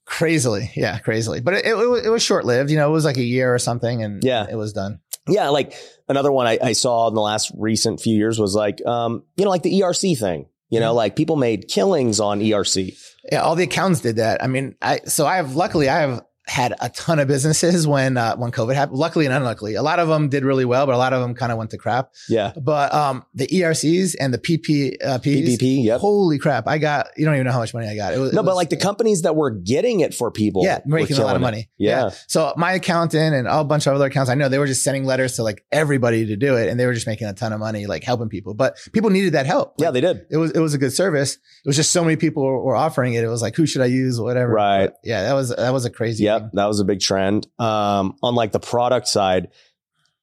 [0.04, 1.40] crazily, yeah, crazily.
[1.40, 2.70] But it, it, it was short lived.
[2.70, 4.46] You know, it was like a year or something, and Yeah.
[4.50, 5.00] it was done.
[5.28, 5.74] Yeah, like
[6.08, 9.44] another one I, I saw in the last recent few years was like, um, you
[9.44, 10.46] know, like the ERC thing.
[10.68, 10.84] You Mm-hmm.
[10.84, 12.96] know, like people made killings on ERC.
[13.30, 14.42] Yeah, all the accountants did that.
[14.42, 18.16] I mean, I so I have luckily I have had a ton of businesses when
[18.16, 18.98] uh, when COVID happened.
[18.98, 21.34] Luckily and unluckily, a lot of them did really well, but a lot of them
[21.34, 22.12] kind of went to crap.
[22.28, 25.84] Yeah, But um, the ERCs and the PP uh, PPP.
[25.84, 26.00] Yep.
[26.00, 26.68] holy crap!
[26.68, 28.14] I got you don't even know how much money I got.
[28.14, 30.80] It was No, it but like the companies that were getting it for people, yeah,
[30.86, 31.68] making a lot of money.
[31.78, 32.10] Yeah.
[32.28, 35.04] So my accountant and a bunch of other accounts, I know they were just sending
[35.04, 37.60] letters to like everybody to do it, and they were just making a ton of
[37.60, 38.54] money, like helping people.
[38.54, 39.74] But people needed that help.
[39.78, 40.26] Yeah, they did.
[40.30, 41.34] it was it was a good service.
[41.34, 43.24] It was just so many people were, offering it.
[43.24, 44.20] It was like, who should I use?
[44.20, 44.52] Whatever.
[44.52, 44.86] Right.
[44.88, 46.24] But yeah, that was that was a crazy.
[46.42, 47.46] Yep, that was a big trend.
[47.58, 49.48] Um, on like the product side,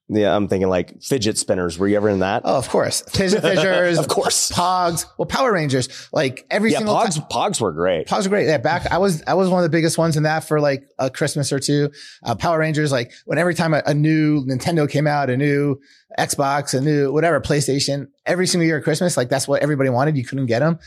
[0.08, 1.78] yeah, I'm thinking like fidget spinners.
[1.78, 2.42] Were you ever in that?
[2.44, 3.00] Oh, of course.
[3.08, 4.50] Fidget Fishers, of course.
[4.50, 6.08] Pogs, well, Power Rangers.
[6.12, 7.14] Like every Yeah, single Pogs.
[7.18, 7.24] time.
[7.30, 8.06] Pogs were great.
[8.06, 8.46] Pogs were great.
[8.46, 10.84] Yeah, back I was I was one of the biggest ones in that for like
[10.98, 11.90] a Christmas or two.
[12.22, 15.80] Uh, Power Rangers, like when every time a, a new Nintendo came out, a new
[16.18, 20.18] Xbox, a new whatever PlayStation, every single year at Christmas, like that's what everybody wanted.
[20.18, 20.78] You couldn't get them.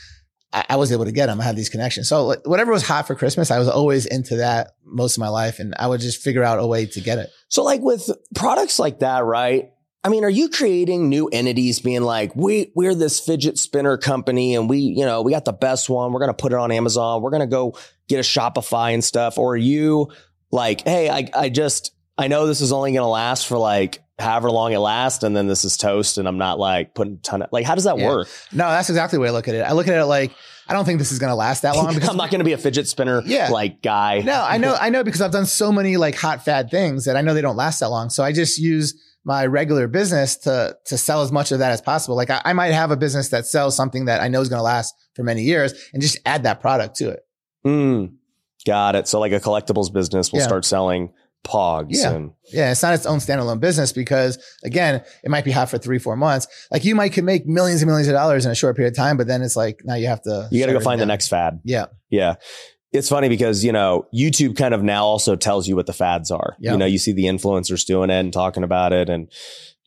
[0.54, 1.42] I, I was able to get them.
[1.42, 2.08] I had these connections.
[2.08, 5.60] So whatever was hot for Christmas, I was always into that most of my life,
[5.60, 7.30] and I would just figure out a way to get it.
[7.50, 9.72] So like with products like that, right?
[10.04, 14.56] I mean, are you creating new entities being like, we, we're this fidget spinner company
[14.56, 16.14] and we, you know, we got the best one.
[16.14, 17.22] We're going to put it on Amazon.
[17.22, 19.38] We're going to go get a Shopify and stuff.
[19.38, 20.12] Or are you
[20.50, 24.02] like, Hey, I, I just, I know this is only going to last for like
[24.20, 25.24] however long it lasts.
[25.24, 27.76] And then this is toast and I'm not like putting a ton of, like, how
[27.76, 28.08] does that Yeah.
[28.08, 28.28] work?
[28.52, 29.62] No, that's exactly the way I look at it.
[29.62, 30.32] I look at it like
[30.70, 32.46] I don't think this is going to last that long because I'm not going to
[32.46, 33.50] be a fidget spinner Yeah.
[33.50, 34.20] like guy.
[34.20, 37.16] No, I know, I know because I've done so many like hot fad things that
[37.16, 38.10] I know they don't last that long.
[38.10, 41.82] So I just use my regular business to to sell as much of that as
[41.82, 42.16] possible.
[42.16, 44.60] Like I, I might have a business that sells something that I know is going
[44.60, 47.20] to last for many years, and just add that product to it.
[47.66, 48.14] Mm,
[48.66, 49.08] got it.
[49.08, 50.46] So like a collectibles business will Yeah.
[50.48, 51.12] start selling
[51.48, 52.12] pogs Yeah.
[52.14, 55.78] and Yeah, it's not its own standalone business because again, it might be hot for
[55.78, 56.48] three, four months.
[56.72, 58.98] Like you might could make millions and millions of dollars in a short period of
[58.98, 60.48] time, but then it's like now you have to.
[60.52, 61.60] you got to go find the next fad.
[61.64, 62.36] Yeah, Yeah.
[62.94, 66.32] It's funny because, you know, YouTube kind of now also tells you what the fads
[66.32, 66.56] are.
[66.58, 66.72] Yeah.
[66.72, 69.10] You know, you see the influencers doing it and talking about it.
[69.10, 69.30] And,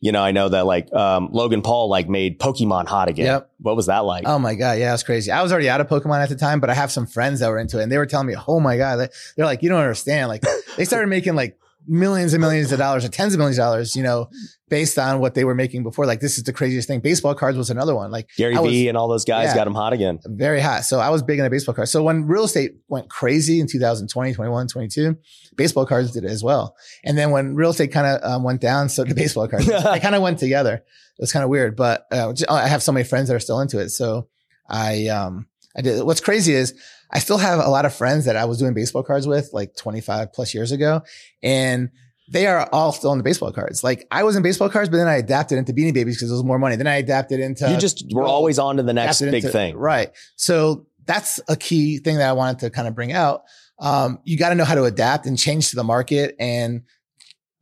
[0.01, 3.27] you know, I know that like um, Logan Paul like made Pokemon hot again.
[3.27, 3.51] Yep.
[3.59, 4.23] What was that like?
[4.27, 5.31] Oh my god, yeah, it was crazy.
[5.31, 7.49] I was already out of Pokemon at the time, but I have some friends that
[7.49, 9.69] were into it, and they were telling me, "Oh my god," they- they're like, "You
[9.69, 10.43] don't understand." Like
[10.75, 11.57] they started making like
[11.87, 14.29] millions and millions of dollars or tens of millions of dollars, you know,
[14.69, 16.05] based on what they were making before.
[16.05, 16.99] Like this is the craziest thing.
[16.99, 18.11] Baseball cards was another one.
[18.11, 19.55] Like Gary Vee and all those guys Yeah.
[19.55, 20.19] got them hot again.
[20.25, 20.85] very hot.
[20.85, 21.91] So I was big in into baseball cards.
[21.91, 25.17] So when real estate went crazy in 2020, 21, 22,
[25.57, 26.75] baseball cards did it as well.
[27.03, 29.65] And then when real estate kind of um, went down, so did baseball cards.
[29.83, 30.75] they kind of went together.
[30.75, 33.59] It was kind of weird, but uh, I have so many friends that are still
[33.59, 33.89] into it.
[33.89, 34.27] So
[34.69, 36.03] I, um, I did.
[36.03, 36.73] What's crazy is
[37.11, 39.75] I still have a lot of friends that I was doing baseball cards with like
[39.75, 41.01] 25 plus years ago.
[41.43, 41.89] And
[42.29, 43.83] they are all still in the baseball cards.
[43.83, 46.33] Like I was in baseball cards, but then I adapted into Beanie Babies because it
[46.33, 46.77] was more money.
[46.77, 49.49] Then I adapted into you just were well, always on to the next big into-
[49.49, 49.75] thing.
[49.75, 50.11] Right.
[50.37, 53.43] So that's a key thing that I wanted to kind of bring out.
[53.79, 56.83] Um, you got to know how to adapt and change to the market and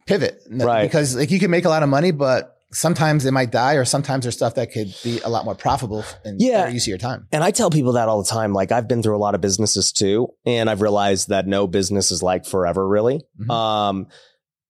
[0.06, 0.40] pivot.
[0.50, 0.84] Right.
[0.84, 3.86] Because like you can make a lot of money, but sometimes it might die or
[3.86, 6.70] sometimes there's stuff that could be a lot more profitable and Yeah.
[6.70, 7.28] your time.
[7.32, 8.54] And I tell people that all the time.
[8.54, 12.12] Like I've been through a lot of businesses too, and I've realized that no business
[12.12, 13.22] is like forever, really.
[13.42, 13.50] Mhm.
[13.52, 14.08] Um,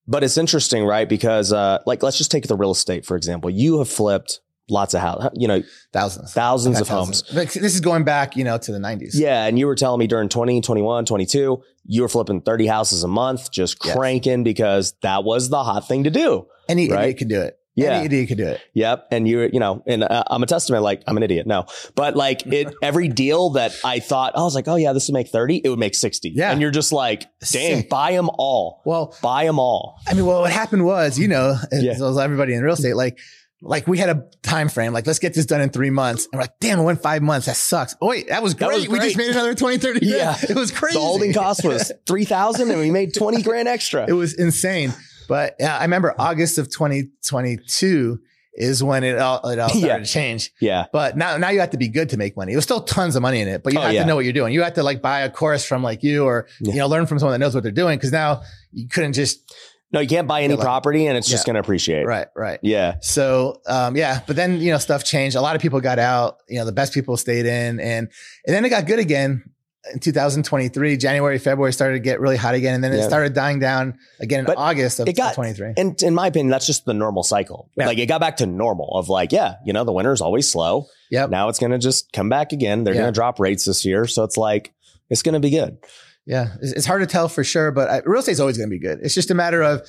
[0.06, 1.08] but it's interesting, right?
[1.08, 3.50] Because uh, like let's just take the real estate for example.
[3.50, 6.32] You have flipped lots of houses, you know, Thousands.
[6.32, 7.22] thousands of had homes.
[7.22, 7.54] thousands.
[7.54, 9.18] This is going back, you know, to the 90s.
[9.18, 13.02] Yeah, and you were telling me during 20, 21, 22, you were flipping 30 houses
[13.02, 13.96] a month, just Yes.
[13.96, 16.46] cranking because that was the hot thing to do.
[16.68, 17.00] Any Right.
[17.02, 17.56] idiot could do it.
[17.76, 17.92] Yeah.
[17.92, 18.60] Any idiot could do it.
[18.74, 19.08] Yep.
[19.12, 21.46] And you're, you know, and uh, I'm a testament, like I'm an idiot.
[21.46, 25.08] No, but like it, every deal that I thought, I was like, oh yeah, this
[25.08, 26.30] would make 30, it would make 60.
[26.34, 26.50] Yeah.
[26.50, 27.20] And you're just like,
[27.52, 27.88] dang, Sick.
[27.88, 28.82] buy them all.
[28.84, 29.98] Well, Buy them all.
[30.08, 31.92] I mean, well, what happened was, you know, as Yeah.
[31.92, 33.18] as everybody in real estate, like,
[33.62, 36.24] like we had a time frame, like, let's get this done in three months.
[36.24, 37.46] And we're like, damn, it went five months.
[37.46, 37.94] That sucks.
[38.00, 38.88] Oh, wait, that was That great.
[38.88, 40.12] We just made another 20, 30 grand.
[40.12, 40.36] Yeah.
[40.48, 40.94] It was crazy.
[40.98, 44.06] The holding cost was 3000 and we made 20 grand extra.
[44.08, 44.92] it was insane.
[45.30, 48.20] But yeah, I remember August of 2022
[48.54, 49.98] is when it all, it all started Yeah.
[49.98, 50.52] to change.
[50.60, 50.86] Yeah.
[50.92, 52.52] But now, now you have to be good to make money.
[52.52, 54.02] It was still tons of money in it, but you Oh, have yeah.
[54.02, 54.52] to know what you're doing.
[54.52, 56.72] You have to like buy a course from like you or, Yeah.
[56.72, 57.98] you know, learn from someone that knows what they're doing.
[57.98, 59.54] Cause now you couldn't just,
[59.92, 62.04] No, you can't buy any like- property and it's just going to appreciate.
[62.06, 62.58] right, right.
[62.62, 62.96] Yeah.
[63.00, 65.36] So, um, yeah, but then, you know, stuff changed.
[65.36, 68.08] A lot of people got out, you know, the best people stayed in and,
[68.46, 69.44] and then it got good again
[69.92, 72.74] in 2023, January, February started to get really hot again.
[72.74, 75.72] And then it started dying down again in But August of it got- 23.
[75.76, 77.70] And in my opinion, that's just the normal cycle.
[77.76, 77.86] Yeah.
[77.86, 80.86] Like it got back to normal of like, yeah, you know, the winter's always slow.
[81.10, 81.30] Yep.
[81.30, 82.84] Now it's going to just come back again.
[82.84, 83.00] They're Yeah.
[83.02, 84.06] going to drop rates this year.
[84.06, 84.72] So it's like,
[85.08, 85.78] it's going to be good.
[86.26, 88.74] Yeah, it's, it's hard to tell for sure, but I, real estate's always going to
[88.74, 89.00] be good.
[89.02, 89.80] It's just a matter of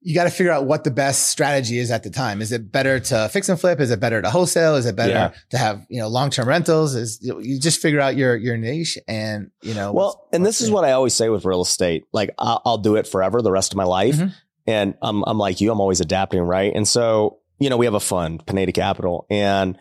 [0.00, 2.40] you got to figure out what the best strategy is at the time.
[2.40, 3.80] Is it better to fix and flip?
[3.80, 4.76] Is it better to wholesale?
[4.76, 5.32] Is it better Yeah.
[5.50, 6.94] to have you know long term rentals?
[6.94, 9.92] Is you, just figure out your your niche and you know.
[9.92, 12.04] Well, and this is what I always say with real estate.
[12.12, 14.16] Like I'll, I'll do it forever, the rest of my life.
[14.16, 14.32] Mhm.
[14.66, 16.42] And I'm, I'm like you, I'm always adapting.
[16.42, 16.72] Right.
[16.74, 19.78] And so, you know, we have a fund, Pineda Capital, and,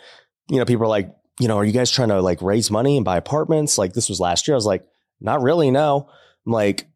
[0.49, 2.95] you know, people are like, you know, are you guys trying to like raise money
[2.95, 3.77] and buy apartments?
[3.77, 4.55] Like this was last year.
[4.55, 4.83] I was like,
[5.21, 5.69] not really.
[5.71, 6.09] No,
[6.45, 6.87] I'm like,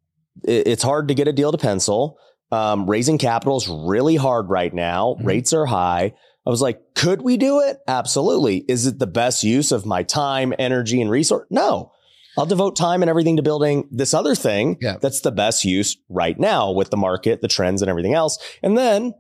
[0.46, 2.18] it- it's hard to get a deal to pencil.
[2.52, 5.16] Um, raising capital is really hard right now.
[5.20, 5.26] Mhm.
[5.26, 6.14] Rates are high.
[6.46, 7.78] I was like, could we do it?
[7.88, 8.66] Absolutely.
[8.68, 11.46] Is it the best use of my time, energy, and resource?
[11.50, 11.92] No.
[12.38, 14.96] I'll devote time and everything to building this other thing Yeah.
[15.02, 18.38] that's the best use right now with the market, the trends, and everything else.
[18.64, 19.14] And then,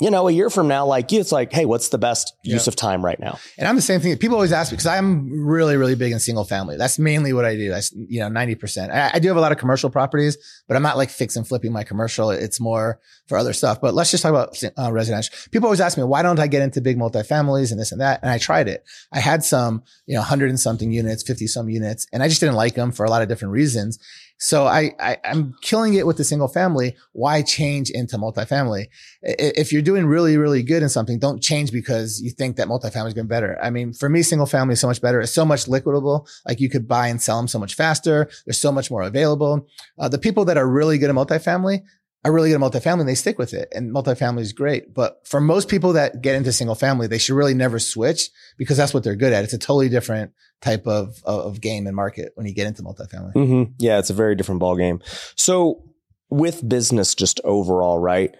[0.00, 2.66] you know, a year from now, like you, it's like, hey, what's the best use
[2.68, 3.38] of time right now?
[3.56, 4.16] And I'm the same thing.
[4.18, 6.76] People always ask me because I'm really, really big in single family.
[6.76, 7.70] That's mainly what I do.
[7.70, 8.90] That's, you know, 90%.
[8.90, 11.46] I, I do have a lot of commercial properties, but I'm not like fix and
[11.46, 12.30] flipping my commercial.
[12.30, 13.80] It's more for other stuff.
[13.80, 15.34] But let's just talk about uh, residential.
[15.50, 18.20] People always ask me, why don't I get into big multifamilies and this and that?
[18.22, 18.84] And I tried it.
[19.12, 22.40] I had some, you know, 100 and something units, 50 some units, and I just
[22.40, 23.98] didn't like them for a lot of different reasons.
[24.38, 26.96] So I, I I'm killing it with the single family.
[27.12, 28.86] Why change into multifamily?
[29.22, 33.08] If you're doing really, really good in something, don't change because you think that multifamily
[33.08, 33.58] is going to be better.
[33.60, 35.20] I mean, for me, single family is so much better.
[35.20, 36.28] It's so much liquidable.
[36.46, 38.30] Like you could buy and sell them so much faster.
[38.46, 39.66] There's so much more available.
[39.98, 41.82] Uh, the people that are really good at multifamily
[42.24, 43.68] are really good at multifamily and they stick with it.
[43.72, 44.92] And multifamily is great.
[44.92, 48.76] But for most people that get into single family, they should really never switch because
[48.76, 49.44] that's what they're good at.
[49.44, 53.34] It's a totally different type of, of game and market when you get into multifamily.
[53.34, 53.72] Mm-hmm.
[53.78, 55.00] Yeah, it's a very different ball game.
[55.36, 55.84] So
[56.28, 58.34] with business, just overall, right?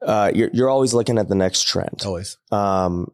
[0.00, 2.02] Uh, you're you're always looking at the next trend.
[2.04, 2.36] Always.
[2.52, 3.10] Um,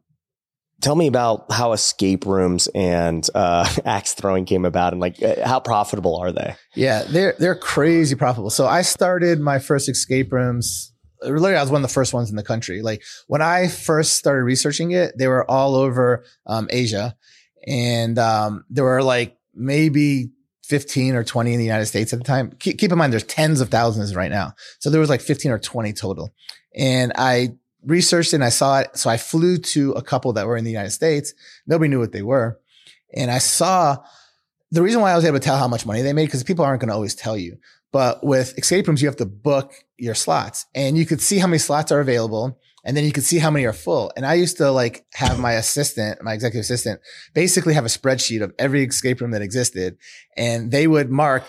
[0.82, 5.46] tell me about how escape rooms and uh, axe throwing came about, and like uh,
[5.46, 6.54] how profitable are they?
[6.74, 8.50] Yeah, they're they're crazy profitable.
[8.50, 10.92] So I started my first escape rooms.
[11.22, 12.82] Literally, I was one of the first ones in the country.
[12.82, 17.16] Like when I first started researching it, they were all over um, Asia,
[17.66, 20.30] and um, there were like maybe
[20.64, 22.52] 15 or 20 in the United States at the time.
[22.58, 24.54] Keep, keep in mind, there's tens of thousands right now.
[24.78, 26.32] So there was like 15 or 20 total.
[26.74, 27.50] And I
[27.84, 28.96] researched it and I saw it.
[28.96, 31.34] So I flew to a couple that were in the United States.
[31.66, 32.60] Nobody knew what they were.
[33.14, 33.98] And I saw
[34.70, 36.64] the reason why I was able to tell how much money they made, because people
[36.64, 37.58] aren't going to always tell you.
[37.92, 41.46] But with escape rooms, you have to book your slots and you could see how
[41.46, 42.58] many slots are available.
[42.84, 44.10] And then you could see how many are full.
[44.16, 47.00] And I used to like have my assistant, my executive assistant,
[47.32, 49.98] basically have a spreadsheet of every escape room that existed.
[50.36, 51.44] And they would mark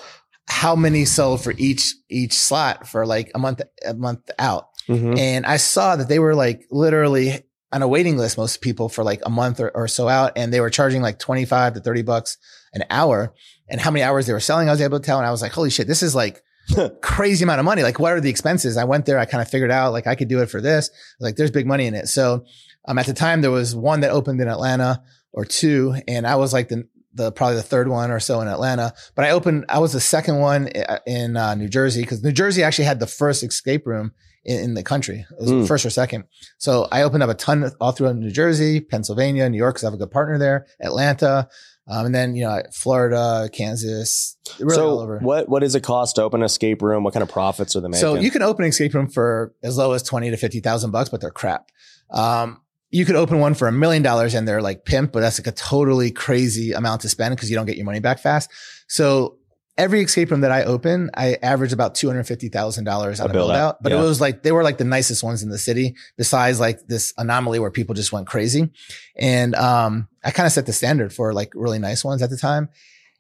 [0.48, 4.68] how many sold for each, each slot for like a month, a month out.
[4.88, 5.18] Mm-hmm.
[5.18, 9.04] And I saw that they were like literally on a waiting list, most people for
[9.04, 10.34] like a month or, or so out.
[10.36, 12.38] And they were charging like 25 to 30 bucks
[12.74, 13.34] an hour.
[13.68, 15.18] And how many hours they were selling, I was able to tell.
[15.18, 16.44] And I was like, holy shit, this is like
[17.02, 17.82] crazy amount of money.
[17.82, 18.78] Like, what are the expenses?
[18.78, 20.92] I went there, I kind of figured out like I could do it for this.
[21.20, 22.08] Like, there's big money in it.
[22.08, 22.46] So,
[22.88, 26.36] um, at the time there was one that opened in Atlanta or two, and I
[26.36, 28.94] was like the, the probably the third one or so in Atlanta.
[29.16, 30.70] But I opened, I was the second one
[31.08, 34.12] in uh, New Jersey because New Jersey actually had the first escape room
[34.46, 35.26] in, in the country.
[35.42, 35.68] Mm.
[35.68, 36.26] first or second.
[36.58, 39.88] So I opened up a ton all throughout New Jersey, Pennsylvania, New York, because I
[39.88, 41.48] have a good partner there, Atlanta.
[41.88, 45.20] Um, and then, you know, Florida, Kansas, really all so over.
[45.20, 47.04] what what does it cost to open an escape room?
[47.04, 48.00] What kind of profits are they making?
[48.00, 51.10] So you can open an escape room for as low as 20 to 50,000 bucks,
[51.10, 51.70] but they're crap.
[52.10, 55.40] Um, you could open one for a million dollars and they're like pimp, but that's
[55.40, 58.52] like a totally crazy amount to spend because you don't get your money back fast.
[58.88, 59.40] So
[59.78, 63.58] every escape room that I open, I average about $250,000 on A a build out,
[63.58, 64.00] out, but yeah.
[64.00, 67.14] it was like, they were like the nicest ones in the city besides like this
[67.18, 68.70] anomaly where people just went crazy.
[69.18, 72.38] And, um, I kind of set the standard for like really nice ones at the
[72.38, 72.70] time.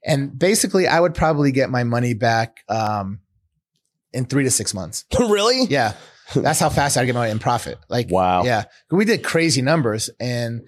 [0.06, 3.20] And basically I would probably get my money back, um,
[4.13, 5.06] in three to six months.
[5.20, 5.63] really?
[5.66, 5.94] Yeah.
[6.36, 7.80] That's how fast I get my in profit.
[7.89, 8.44] Like, Wow.
[8.44, 8.66] yeah.
[8.92, 10.62] We did crazy numbers and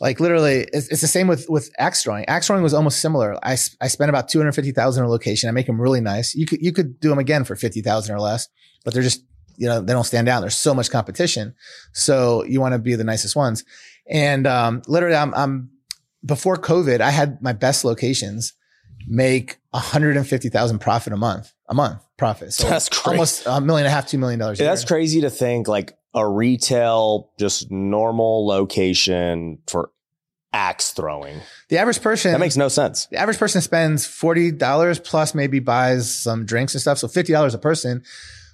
[0.00, 2.24] like literally it's, it's the same with, with axe throwing.
[2.26, 3.36] Axe throwing was almost similar.
[3.44, 5.48] i, I spent about 250,000 a location.
[5.48, 6.34] I make them really nice.
[6.34, 8.48] You could, you could do them again for 50,000 or less,
[8.84, 9.24] but they're just
[9.56, 10.40] you know, they don't stand out.
[10.40, 11.54] There's so much competition.
[11.92, 13.62] So you want to be the nicest ones.
[14.08, 15.70] And, um, literally I'm, I'm
[16.24, 18.54] before COVID, I had my best locations
[19.06, 22.54] make 150,000 profit a month, a month profit.
[22.54, 23.10] So That's crazy.
[23.10, 24.60] almost a million and a half, two million dollars.
[24.60, 29.90] a That's crazy to think like a retail, just normal location for
[30.52, 31.40] axe throwing.
[31.68, 33.06] The average person, That makes no sense.
[33.06, 36.98] the average person spends $40 plus maybe buys some drinks and stuff.
[36.98, 38.02] So $50 a person.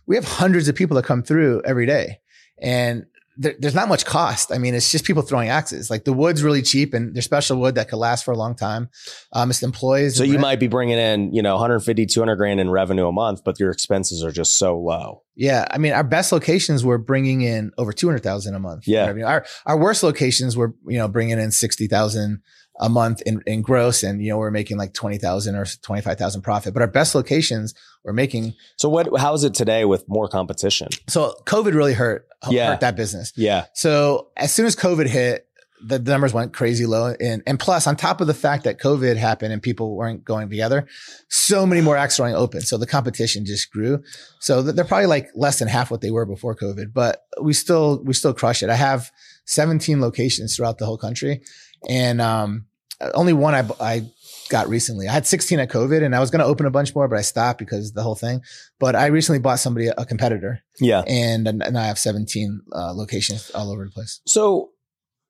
[0.06, 2.20] We have hundreds of people that come through every day
[2.58, 4.52] and there, there's not much cost.
[4.52, 5.90] I mean, it's just people throwing axes.
[5.90, 8.54] Like the wood's really cheap and there's special wood that could last for a long
[8.54, 8.88] time.
[9.32, 10.16] Um, it's employees.
[10.16, 10.42] So you rent.
[10.42, 13.70] might be bringing in, you know, 150, 200 grand in revenue a month, but your
[13.70, 15.22] expenses are just so low.
[15.36, 18.88] Yeah, I mean, our best locations were bringing in over two hundred thousand a month.
[18.88, 19.04] Yeah.
[19.04, 22.40] I mean, our our worst locations were you know bringing in sixty thousand
[22.80, 26.02] a month in, in gross, and you know we're making like twenty thousand or twenty
[26.02, 26.74] five thousand profit.
[26.74, 28.54] But our best locations were making.
[28.76, 30.88] So what, how is it today with more competition?
[31.08, 32.68] So COVID really hurt Yeah.
[32.70, 33.32] hurt that business.
[33.36, 33.66] Yeah.
[33.74, 35.46] So as soon as COVID hit,
[35.84, 37.14] the numbers went crazy low.
[37.20, 40.48] And, and plus on top of the fact that COVID happened and people weren't going
[40.48, 40.86] together,
[41.28, 42.62] so many more axe throwing open.
[42.62, 44.02] So the competition just grew.
[44.40, 48.02] So they're probably like less than half what they were before COVID, but we still,
[48.04, 48.70] we still crush it.
[48.70, 49.10] I have
[49.44, 51.42] 17 locations throughout the whole country
[51.88, 52.66] and, um,
[53.14, 54.10] only one I, I
[54.48, 55.06] got recently.
[55.08, 57.18] I had 16 at COVID and I was going to open a bunch more, but
[57.18, 58.40] I stopped because of the whole thing.
[58.78, 61.02] But I recently bought somebody a competitor Yeah.
[61.06, 64.20] and, and I have 17 uh, locations all over the place.
[64.26, 64.70] So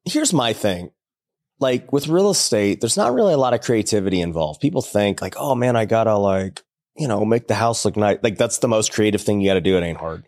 [0.04, 0.90] here's my thing.
[1.58, 4.60] Like with real estate, there's not really a lot of creativity involved.
[4.60, 6.62] People think like, oh man, I gotta like,
[6.96, 8.18] you know, make the house look nice.
[8.22, 9.76] Like that's the most creative thing you gotta do.
[9.78, 10.24] It ain't hard.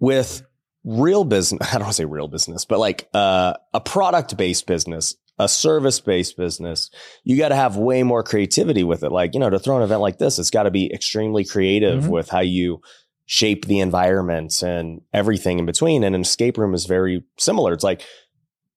[0.00, 0.42] With
[0.84, 4.66] real business, I don't want to say real business, but like uh, a product based
[4.66, 6.90] business, a service based business,
[7.24, 9.12] you got to have way more creativity with it.
[9.12, 12.04] Like, you know, to throw an event like this, it's got to be extremely creative
[12.04, 12.08] Mhm.
[12.08, 12.80] with how you
[13.26, 16.04] shape the environment and everything in between.
[16.04, 17.72] And an escape room is very similar.
[17.72, 18.02] It's like,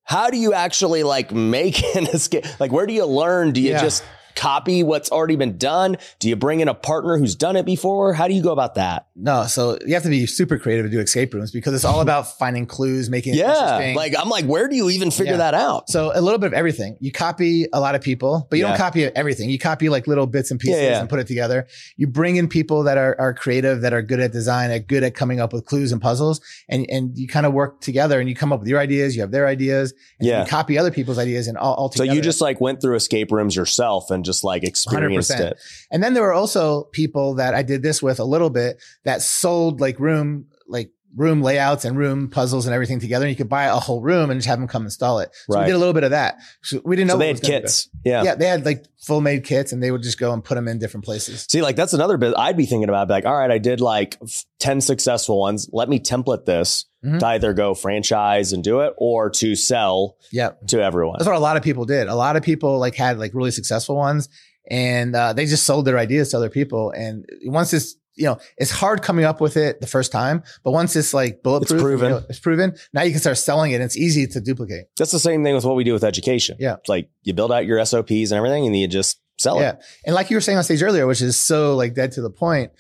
[0.04, 2.46] how do you actually like make an escape?
[2.60, 3.52] Like, where do you learn?
[3.52, 3.82] Do you Yeah.
[3.82, 4.04] just
[4.40, 5.98] copy what's already been done?
[6.20, 8.14] Do you bring in a partner who's done it before?
[8.14, 9.08] How do you go about that?
[9.16, 12.00] No, so you have to be super creative to do escape rooms because it's all
[12.08, 13.50] about finding clues, making it Yeah.
[13.52, 13.96] interesting.
[13.96, 15.38] Like, I'm like, where do you even figure Yeah.
[15.40, 15.90] that out?
[15.90, 16.98] so a little bit of everything.
[17.00, 18.70] You copy a lot of people, but you Yeah.
[18.70, 19.50] don't copy everything.
[19.50, 21.68] You copy like little bits and pieces Yeah, and put it together.
[21.98, 25.04] You bring in people that are, are creative, that are good at design, are good
[25.04, 28.30] at coming up with clues and puzzles, and and you kind of work together and
[28.30, 29.16] you come up with your ideas.
[29.16, 29.94] You have their ideas.
[30.20, 30.42] And Yeah.
[30.44, 33.32] You copy other people's ideas and all, all So you just like went through escape
[33.32, 35.40] rooms yourself and just like experienced 100%.
[35.40, 35.58] it.
[35.92, 39.22] And then there were also people that I did this with a little bit that
[39.22, 43.26] sold like room, like room layouts and room puzzles and everything together.
[43.26, 45.30] And you could buy a whole room and just have them come install it.
[45.48, 45.62] So Right.
[45.62, 46.38] we did a little bit of that.
[46.62, 47.90] So we didn't know So what they had kits.
[48.06, 48.24] Yeah.
[48.24, 50.68] Yeah, they had like full made kits and they would just go and put them
[50.68, 51.48] in different places.
[51.50, 53.10] See, like that's another bit I'd be thinking about.
[53.10, 54.20] Like, all right, I did like
[54.60, 55.68] 10 successful ones.
[55.74, 57.20] Let me template this Mhm.
[57.20, 60.50] to either go franchise and do it or to sell Yeah.
[60.68, 61.16] to everyone.
[61.18, 62.08] That's what a lot of people did.
[62.08, 64.28] A lot of people like had like really successful ones
[64.70, 66.92] and uh, they just sold their ideas to other people.
[66.92, 70.72] And once it's, you know, it's hard coming up with it the first time, but
[70.72, 72.10] once it's like bulletproof, it's proven.
[72.10, 72.76] you know, it's proven.
[72.94, 73.76] Now you can start selling it.
[73.76, 74.88] And it's easy to duplicate.
[74.98, 76.58] That's the same thing with what we do with education.
[76.60, 76.74] Yeah.
[76.76, 79.70] It's like you build out your SOPs and everything and then you just sell Yeah.
[79.70, 79.78] it.
[80.06, 82.30] And like you were saying on stage earlier, which is so like dead to the
[82.30, 82.72] point.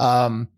[0.00, 0.48] Um,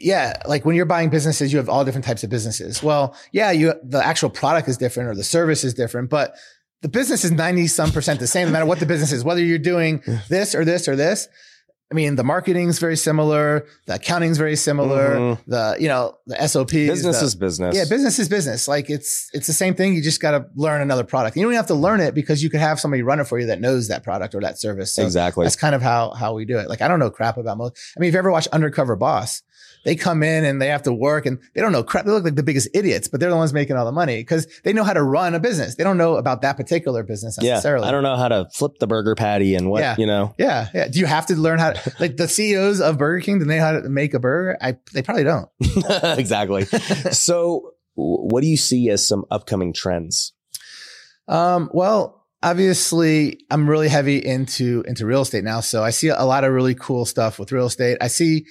[0.00, 2.82] yeah, like when you're buying businesses, you have all different types of businesses.
[2.82, 6.34] Well, yeah, you the actual product is different or the service is different, but
[6.82, 9.42] the business is 90 some percent the same, no matter what the business is, whether
[9.44, 11.28] you're doing this or this or this.
[11.92, 15.38] I mean, the marketing's very similar, the accounting's very similar, Mhm.
[15.48, 16.70] the, you know, the SOP.
[16.70, 17.74] Business the- is business.
[17.74, 18.68] yeah, business is business.
[18.68, 19.94] Like it's it's the same thing.
[19.94, 21.36] You just got to learn another product.
[21.36, 23.40] You don't even have to learn it because you could have somebody run it for
[23.40, 24.94] you that knows that product or that service.
[24.94, 25.44] So exactly.
[25.44, 26.68] that's kind of how how we do it.
[26.68, 27.76] Like I don't know crap about most.
[27.96, 29.42] I mean, if you ever watch Undercover Boss,
[29.84, 32.04] they come in and they have to work and they don't know crap.
[32.04, 34.46] They look like the biggest idiots, but they're the ones making all the money because
[34.64, 35.74] they know how to run a business.
[35.76, 37.52] They don't know about that particular business Yeah.
[37.54, 37.88] necessarily.
[37.88, 39.96] I don't know how to flip the burger patty and what, Yeah.
[39.98, 40.34] you know.
[40.38, 40.88] Yeah, yeah.
[40.88, 43.38] Do you have to learn how to like the CEOs of Burger King?
[43.38, 44.58] Do they know how to make a burger?
[44.60, 45.48] I they probably don't.
[46.18, 46.64] exactly.
[46.64, 50.32] so what do you see as some upcoming trends?
[51.28, 56.24] Um, well, obviously, I'm really heavy into into real estate now, so I see a
[56.24, 57.98] lot of really cool stuff with real estate.
[58.00, 58.46] I see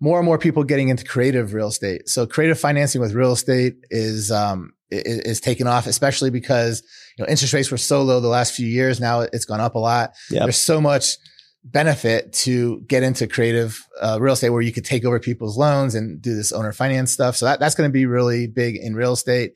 [0.00, 2.08] more and more people getting into creative real estate.
[2.08, 6.82] So creative financing with real estate is um is, is taking off, especially because
[7.16, 9.00] you know interest rates were so low the last few years.
[9.00, 10.12] Now it's gone up a lot.
[10.30, 10.42] Yep.
[10.42, 11.16] There's so much
[11.62, 15.94] benefit to get into creative uh, real estate where you could take over people's loans
[15.94, 17.36] and do this owner finance stuff.
[17.36, 19.52] So that, that's going to be really big in real estate.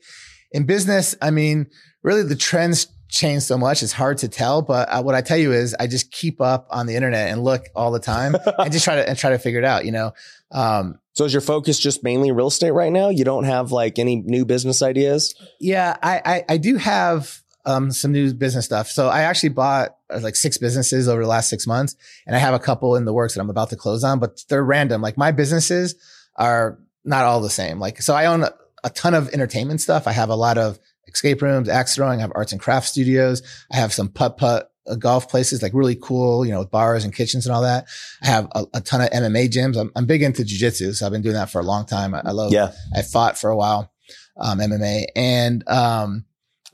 [0.51, 1.65] In business, I mean,
[2.03, 3.83] really the trends change so much.
[3.83, 6.67] It's hard to tell, but uh, what I tell you is I just keep up
[6.69, 9.39] on the internet and look all the time and just try to, and try to
[9.39, 10.13] figure it out, you know?
[10.51, 13.09] Um, So is your focus just mainly real estate right now?
[13.09, 15.33] You don't have like any new business ideas?
[15.59, 18.89] Yeah, I I, I do have um, some new business stuff.
[18.89, 21.95] So I actually bought uh, like six businesses over the last six months,
[22.27, 24.43] and I have a couple in the works that I'm about to close on, but
[24.49, 25.01] they're random.
[25.01, 25.95] Like my businesses
[26.35, 27.79] are not all the same.
[27.79, 28.53] Like so, I own a,
[28.83, 30.07] a ton of entertainment stuff.
[30.07, 32.19] I have a lot of escape rooms, axe throwing.
[32.19, 33.41] I have arts and craft studios.
[33.71, 37.03] I have some putt putt uh, golf places, like really cool, you know, with bars
[37.03, 37.87] and kitchens and all that.
[38.21, 39.77] I have a, a ton of MMA gyms.
[39.77, 42.13] I'm, I'm big into jujitsu, so I've been doing that for a long time.
[42.13, 42.51] I, I love.
[42.51, 42.71] Yeah.
[42.95, 43.91] I fought for a while,
[44.37, 46.25] um, MMA, and um,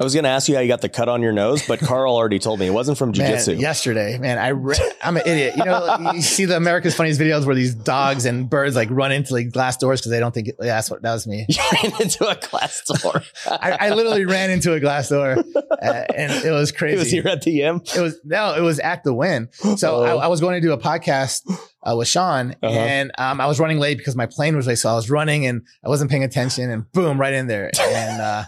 [0.02, 1.80] I was going to ask you how you got the cut on your nose, but
[1.80, 3.60] Carl already told me it wasn't from jujitsu.
[3.60, 5.54] yesterday, man, I re- I'm an idiot.
[5.58, 9.12] You know, you see the America's Funniest videos where these dogs and birds like run
[9.12, 11.46] into like glass doors because they don't think it, yeah, that's what that was me.
[11.58, 13.22] You ran into a glass door.
[13.48, 15.84] I, I literally ran into a glass door, uh,
[16.16, 16.96] and it was crazy.
[16.96, 17.82] it was here at the M.
[17.96, 19.50] It was no, it was at the Wynn.
[19.78, 21.44] So I, I was going to do a podcast
[21.84, 22.68] uh, with Sean, Uh-huh.
[22.74, 24.78] and um, I was running late because my plane was late.
[24.80, 27.70] So I was running and I wasn't paying attention, and boom, right in there.
[27.80, 28.44] And uh,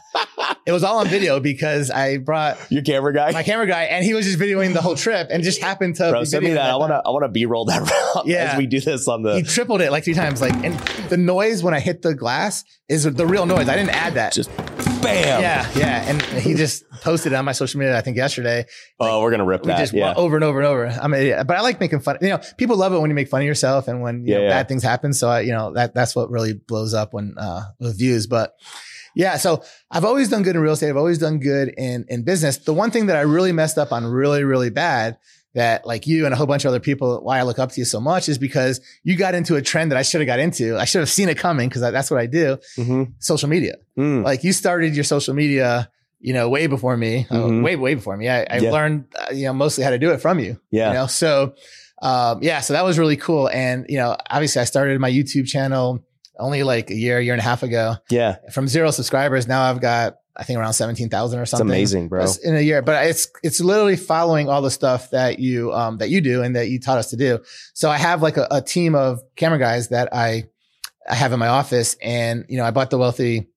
[0.65, 3.31] it was all on video because I brought Your camera guy.
[3.31, 6.09] my camera guy, and he was just videoing the whole trip, and just happened to
[6.09, 6.69] Bro, be send me that.
[6.71, 7.01] I want to.
[7.05, 7.81] I want to b-roll that
[8.15, 8.51] route Yeah.
[8.53, 9.35] as we do this on the.
[9.35, 10.41] He tripled it like three times.
[10.41, 10.77] Like, and
[11.09, 13.67] the noise when I hit the glass is the real noise.
[13.69, 14.33] I didn't add that.
[14.33, 14.55] Just
[15.01, 15.41] bam.
[15.41, 16.09] yeah, yeah.
[16.09, 17.97] And he just posted it on my social media.
[17.97, 18.65] I think yesterday.
[18.99, 19.79] Oh, we're gonna rip We that.
[19.79, 20.13] just yeah.
[20.15, 20.87] over and over and over.
[20.87, 22.17] I mean, an but I like making fun.
[22.21, 24.37] You know, people love it when you make fun of yourself and when you Yeah,
[24.37, 24.49] know, yeah.
[24.51, 25.13] bad things happen.
[25.13, 28.27] So I, you know, that that's what really blows up when uh with views.
[28.27, 28.53] But
[29.15, 30.89] yeah, so I've always done good in real estate.
[30.89, 32.57] I've always done good in in business.
[32.57, 35.17] The one thing that I really messed up on really, really bad
[35.55, 37.79] that like you and a whole bunch of other people, why I look up to
[37.79, 40.39] you so much is because you got into a trend that I should have got
[40.39, 40.77] into.
[40.77, 42.57] I should have seen it coming because that's what I do.
[42.77, 43.13] Mhm.
[43.19, 43.75] Social media.
[43.95, 44.23] Mm.
[44.23, 47.63] Like you started your social media, you know, way before me, uh, Mhm.
[47.63, 48.29] way, way before me.
[48.29, 48.71] I, I Yeah.
[48.71, 50.59] learned, uh, you know, mostly how to do it from you.
[50.71, 50.87] Yeah.
[50.87, 51.53] You know, so,
[52.01, 53.47] um, yeah, so that was really cool.
[53.47, 56.03] And, you know, obviously I started my YouTube channel
[56.39, 58.37] only like a year, year and a half ago Yeah.
[58.51, 59.47] from zero subscribers.
[59.47, 61.67] Now I've got, I think around 17,000 or something.
[61.67, 62.25] It's amazing, bro.
[62.43, 66.09] In a year, but it's, it's literally following all the stuff that you, um, that
[66.09, 67.39] you do and that you taught us to do.
[67.75, 70.45] So I have like a, a team of camera guys that I,
[71.07, 73.49] I have in my office and, you know, I bought the wealthy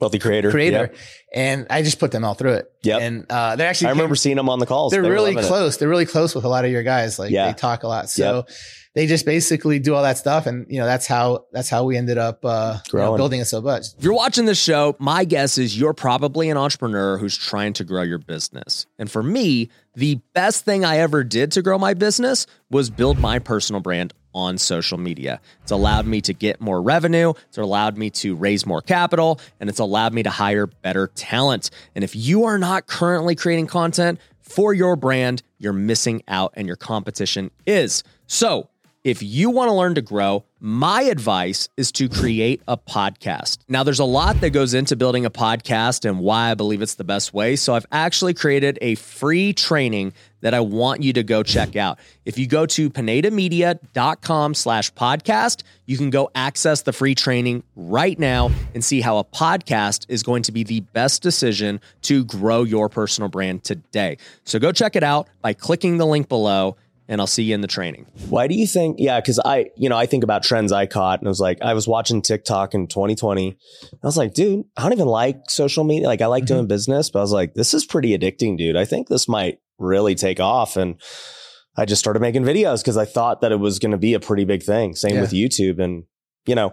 [0.00, 0.50] Wealthy creator.
[0.50, 0.96] creator Yep.
[1.34, 2.72] and I just put them all through it.
[2.82, 2.98] Yeah.
[2.98, 4.92] And, uh, they're actually, I remember seeing them on the calls.
[4.92, 5.48] they're They were really loving it.
[5.48, 5.76] close.
[5.76, 7.18] They're really close with a lot of your guys.
[7.18, 7.48] Like Yeah.
[7.48, 8.08] they talk a lot.
[8.08, 8.46] So
[8.94, 10.46] they just basically do all that stuff.
[10.46, 13.44] And, you know, that's how, that's how we ended up, uh, you know, building it
[13.44, 13.86] so much.
[13.96, 17.84] If you're watching this show, my guess is you're probably an entrepreneur who's trying to
[17.84, 18.86] grow your business.
[18.98, 23.18] And for me, the best thing I ever did to grow my business was build
[23.18, 25.40] my personal brand on social media.
[25.62, 29.68] It's allowed me to get more revenue, it's allowed me to raise more capital, and
[29.68, 31.70] it's allowed me to hire better talent.
[31.94, 36.66] And if you are not currently creating content for your brand, you're missing out and
[36.66, 38.02] your competition is.
[38.26, 38.68] So,
[39.02, 43.58] if you want to learn to grow, my advice is to create a podcast.
[43.66, 46.96] Now, there's a lot that goes into building a podcast and why I believe it's
[46.96, 47.56] the best way.
[47.56, 51.98] So, I've actually created a free training that I want you to go check out.
[52.26, 58.18] If you go to pinedamedia.com slash podcast, you can go access the free training right
[58.18, 62.64] now and see how a podcast is going to be the best decision to grow
[62.64, 64.18] your personal brand today.
[64.44, 66.76] So, go check it out by clicking the link below
[67.10, 68.06] and I'll see you in the training.
[68.30, 68.96] Why do you think?
[68.98, 71.58] Yeah, because I, you know, I think about trends I caught, and I was like,
[71.60, 73.56] I was watching TikTok in 2020.
[73.92, 76.06] I was like, dude, I don't even like social media.
[76.06, 76.54] Like, I like Mm-hmm.
[76.54, 78.76] doing business, but I was like, this is pretty addicting, dude.
[78.76, 80.98] I think this might really take off, and
[81.76, 84.20] I just started making videos because I thought that it was going to be a
[84.20, 84.94] pretty big thing.
[84.94, 85.20] Same Yeah.
[85.20, 86.04] with YouTube, and
[86.46, 86.72] you know.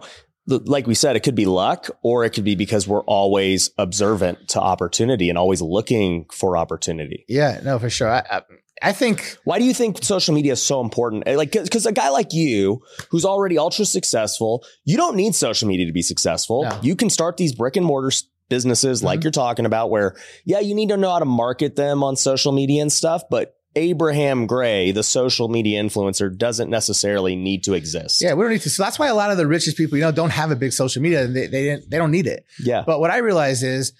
[0.50, 4.48] Like we said, it could be luck or it could be because we're always observant
[4.48, 7.26] to opportunity and always looking for opportunity.
[7.28, 8.08] Yeah, no, for sure.
[8.08, 8.42] I, I,
[8.82, 11.24] I think Why do you think social media is so important?
[11.26, 15.66] Eh, Like, because a guy like you, who's already ultra successful, you don't need social
[15.68, 16.64] media to be successful.
[16.64, 16.78] No.
[16.82, 18.10] You can start these brick and mortar
[18.48, 19.24] businesses like Mhm.
[19.24, 20.14] you're talking about, where
[20.44, 23.22] yeah, you need to know how to market them on social media and stuff.
[23.30, 28.22] But Abraham Gray, the social media influencer, doesn't necessarily need to exist.
[28.22, 28.70] yeah, we don't need to.
[28.70, 30.72] So that's why a lot of the richest people, you know, don't have a big
[30.72, 31.26] social media.
[31.26, 32.44] They they didn't, they don't need it.
[32.64, 33.92] yeah, But what I realize is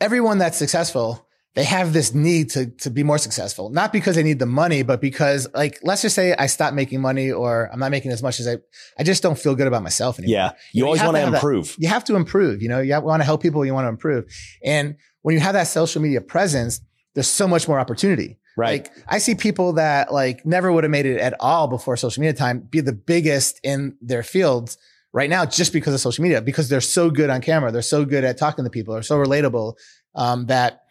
[0.00, 4.22] everyone that's successful, they have this need to to be more successful, not because they
[4.22, 7.78] need the money, but because like let's just say I stop making money or I'm
[7.78, 8.56] not making as much as I
[8.98, 10.32] I just don't feel good about myself anymore.
[10.34, 10.50] yeah.
[10.72, 11.74] You You always want to have that- improve.
[11.78, 12.62] You have to improve.
[12.62, 13.64] You know, you want to help people.
[13.66, 14.24] You want to improve,
[14.64, 16.80] and when you have that social media presence,
[17.14, 18.38] there's so much more opportunity.
[18.56, 18.82] Right.
[18.84, 22.20] Like I see people that like never would have made it at all before social
[22.20, 24.76] media time be the biggest in their fields
[25.14, 27.72] right now just because of social media because they're so good on camera.
[27.72, 28.92] They're so good at talking to people.
[28.94, 29.74] They're so relatable
[30.14, 30.81] um, that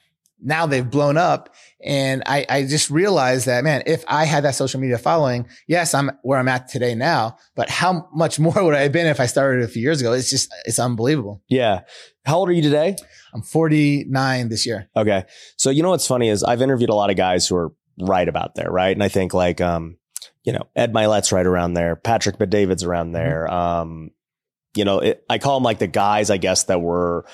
[0.41, 1.53] now they've blown up.
[1.83, 5.93] And I, I just realized that, man, if I had that social media following, yes,
[5.93, 9.19] I'm where I'm at today now, but how much more would I have been if
[9.19, 10.13] I started a few years ago?
[10.13, 11.41] It's just, it's unbelievable.
[11.49, 11.81] Yeah.
[12.25, 12.95] How old are you today?
[13.33, 14.89] I'm 49 this year.
[14.95, 15.23] Okay.
[15.57, 18.27] So you know what's funny is I've interviewed a lot of guys who are right
[18.27, 18.95] about there, right?
[18.95, 19.97] And I think like um,
[20.43, 23.13] you know, Ed Mylett's right around there, Patrick Bet-David's around Mm-hmm.
[23.13, 23.51] there.
[23.51, 24.09] Um,
[24.75, 27.25] you know, it, I call them like the guys, I guess, that were,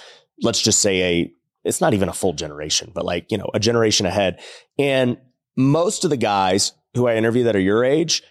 [0.41, 1.31] let's just say a,
[1.68, 4.39] it's not even a full generation, but like, you know, a generation ahead.
[4.80, 5.18] And
[5.55, 8.24] most of the guys who I interview that are your age,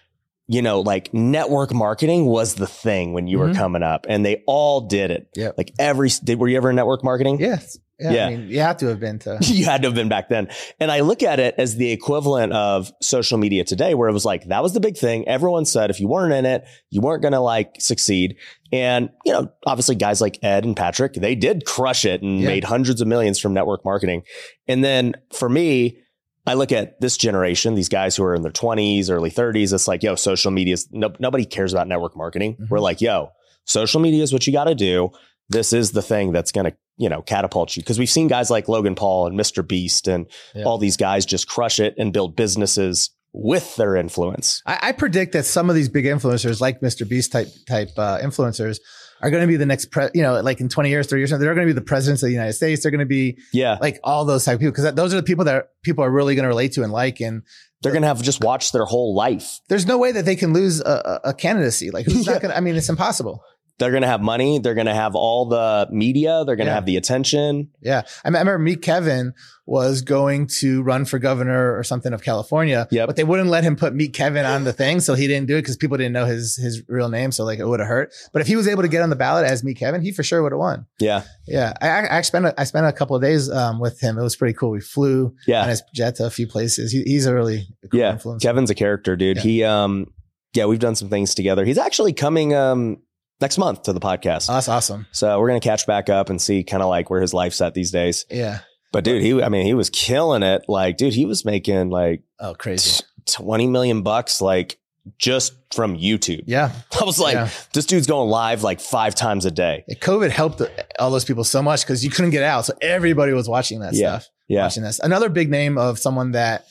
[0.47, 3.55] you know, like network marketing was the thing when you were Mhm.
[3.55, 5.27] coming up and they all did it.
[5.35, 5.51] Yeah.
[5.57, 7.39] Like every, did, were you ever in network marketing?
[7.39, 7.77] Yes.
[7.99, 8.11] Yeah.
[8.11, 8.25] Yeah.
[8.27, 9.39] I mean, you have to have been to.
[9.41, 10.49] you had to have been back then.
[10.79, 14.25] And I look at it as the equivalent of social media today, where it was
[14.25, 15.27] like, that was the big thing.
[15.27, 18.35] Everyone said if you weren't in it, you weren't going to like succeed.
[18.71, 22.47] And, you know, obviously guys like Ed and Patrick, they did crush it and Yeah.
[22.47, 24.23] made hundreds of millions from network marketing.
[24.67, 25.99] And then for me,
[26.45, 29.73] I look at this generation, these guys who are in their 20s, early 30s.
[29.73, 32.55] It's like, yo, social media is no, nobody cares about network marketing.
[32.61, 32.69] Mhm.
[32.69, 33.31] We're like, yo,
[33.65, 35.09] social media is what you got to do.
[35.49, 37.83] This is the thing that's going to, you know, catapult you.
[37.83, 39.65] Cause we've seen guys like Logan Paul and Mr.
[39.65, 40.63] Beast and Yeah.
[40.65, 44.61] all these guys just crush it and build businesses with their influence.
[44.65, 47.07] I, I predict that some of these big influencers, like Mr.
[47.07, 48.79] Beast type type uh, influencers,
[49.21, 51.29] are going to be the next, pre- you know, like in 20 years, 30 years,
[51.31, 52.81] they're going to be the presidents of the United States.
[52.83, 53.77] They're going to be Yeah.
[53.81, 56.35] like all those type of people because those are the people that people are really
[56.35, 57.19] going to relate to and like.
[57.19, 57.43] And
[57.81, 59.59] They're going to have just watched their whole life.
[59.69, 61.89] there's no way that they can lose a, a a candidacy.
[61.91, 62.33] Like who's Yeah.
[62.33, 63.41] not going to, I mean, it's impossible.
[63.79, 64.57] They're going to have money.
[64.57, 66.43] They're going to have all the media.
[66.45, 66.75] They're going to Yeah.
[66.75, 67.69] have the attention.
[67.81, 68.01] Yeah.
[68.25, 69.33] I, remember Meet Kevin
[69.67, 73.05] was going to run for governor or something of California, Yep.
[73.07, 74.99] but they wouldn't let him put Meet Kevin on the thing.
[74.99, 77.31] So he didn't do it because people didn't know his, his real name.
[77.31, 78.13] So like it would have hurt.
[78.33, 80.23] But if he was able to get on the ballot as Meet Kevin, he for
[80.23, 80.87] sure would have won.
[80.99, 81.23] Yeah.
[81.45, 81.73] Yeah.
[81.79, 84.17] I, I, I spent, a, I spent a couple of days, um, with him.
[84.17, 84.71] It was pretty cool.
[84.71, 85.67] We flew on Yeah.
[85.67, 86.91] his jet to a few places.
[86.91, 88.13] He, he's a really cool Yeah.
[88.13, 88.41] influence.
[88.41, 89.37] Kevin's a character, dude.
[89.37, 89.43] Yeah.
[89.43, 90.07] He, um,
[90.53, 91.63] yeah, we've done some things together.
[91.65, 92.97] He's actually coming, um,
[93.41, 94.49] next month to the podcast.
[94.49, 95.05] Oh, that's awesome.
[95.11, 97.61] so we're going to catch back up and see kind of like where his life's
[97.61, 98.25] at these days.
[98.29, 98.59] Yeah.
[98.91, 100.63] But dude, he, I mean, he was killing it.
[100.67, 103.03] Like, dude, he was making like Oh, crazy.
[103.25, 104.77] 20 million bucks, like
[105.17, 106.43] just from YouTube.
[106.47, 106.71] Yeah.
[107.01, 107.49] I was like, Yeah.
[107.73, 109.83] this dude's going live like five times a day.
[109.89, 110.61] COVID helped
[110.99, 112.65] all those people so much because you couldn't get out.
[112.65, 114.19] So everybody was watching that Yeah.
[114.19, 114.29] stuff.
[114.47, 114.63] Yeah.
[114.63, 114.99] Watching this.
[114.99, 116.65] Another big name of someone that,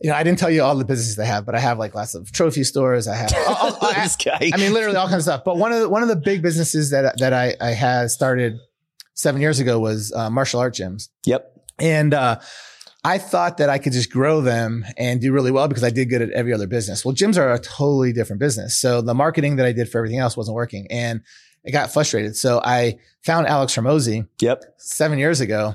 [0.00, 1.94] you know, I didn't tell you all the businesses they have, but I have like
[1.94, 3.08] lots of trophy stores.
[3.08, 4.50] I have, oh, oh, I.
[4.52, 5.44] I mean, literally all kinds of stuff.
[5.44, 8.58] But one of the, one of the big businesses that, that I, I had started
[9.14, 11.08] seven years ago was uh, martial art gyms.
[11.24, 11.50] yep.
[11.78, 12.40] And, uh,
[13.06, 16.08] I thought that I could just grow them and do really well because I did
[16.08, 17.04] good at every other business.
[17.04, 18.78] Well, gyms are a totally different business.
[18.78, 21.20] So the marketing that I did for everything else wasn't working and
[21.66, 22.34] I got frustrated.
[22.34, 24.64] So I found Alex Hormozi Yep.
[24.78, 25.74] seven years ago,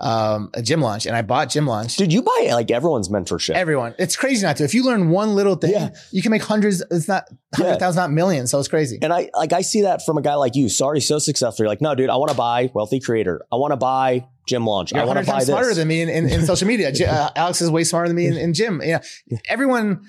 [0.00, 1.96] um, a gym launch and I bought gym launch.
[1.96, 3.50] Dude, you buy like everyone's mentorship.
[3.54, 4.64] Everyone, it's crazy not to.
[4.64, 5.90] If you learn one little thing, Yeah.
[6.10, 6.82] you can make hundreds.
[6.90, 7.24] It's not
[7.54, 8.50] hundred thousand, not millions.
[8.50, 8.98] So it's crazy.
[9.02, 10.68] and I like I see that from a guy like you.
[10.68, 11.64] Sorry, so successful.
[11.64, 13.44] You're like, no, dude, I want to buy wealthy creator.
[13.52, 14.92] I want to buy gym launch.
[14.92, 15.54] You're I want to buy times this.
[15.54, 16.90] smarter than me in, in, in social media.
[17.06, 18.80] Uh, Alex is way smarter than me in, in gym.
[18.82, 18.94] You
[19.30, 20.02] know, everyone,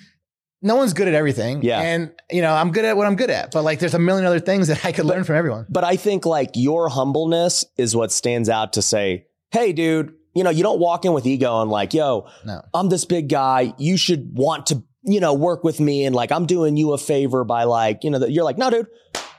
[0.61, 1.63] no one's good at everything.
[1.63, 1.81] Yeah.
[1.81, 4.25] And, you know, I'm good at what I'm good at, but like there's a million
[4.25, 5.65] other things that I could learn from everyone.
[5.69, 10.43] But I think like your humbleness is what stands out to say, hey, dude, you
[10.43, 12.61] know, you don't walk in with ego and like, yo, No.
[12.73, 13.73] I'm this big guy.
[13.77, 16.05] You should want to, you know, work with me.
[16.05, 18.69] And like, I'm doing you a favor by like, you know, that you're like, no,
[18.69, 18.87] dude,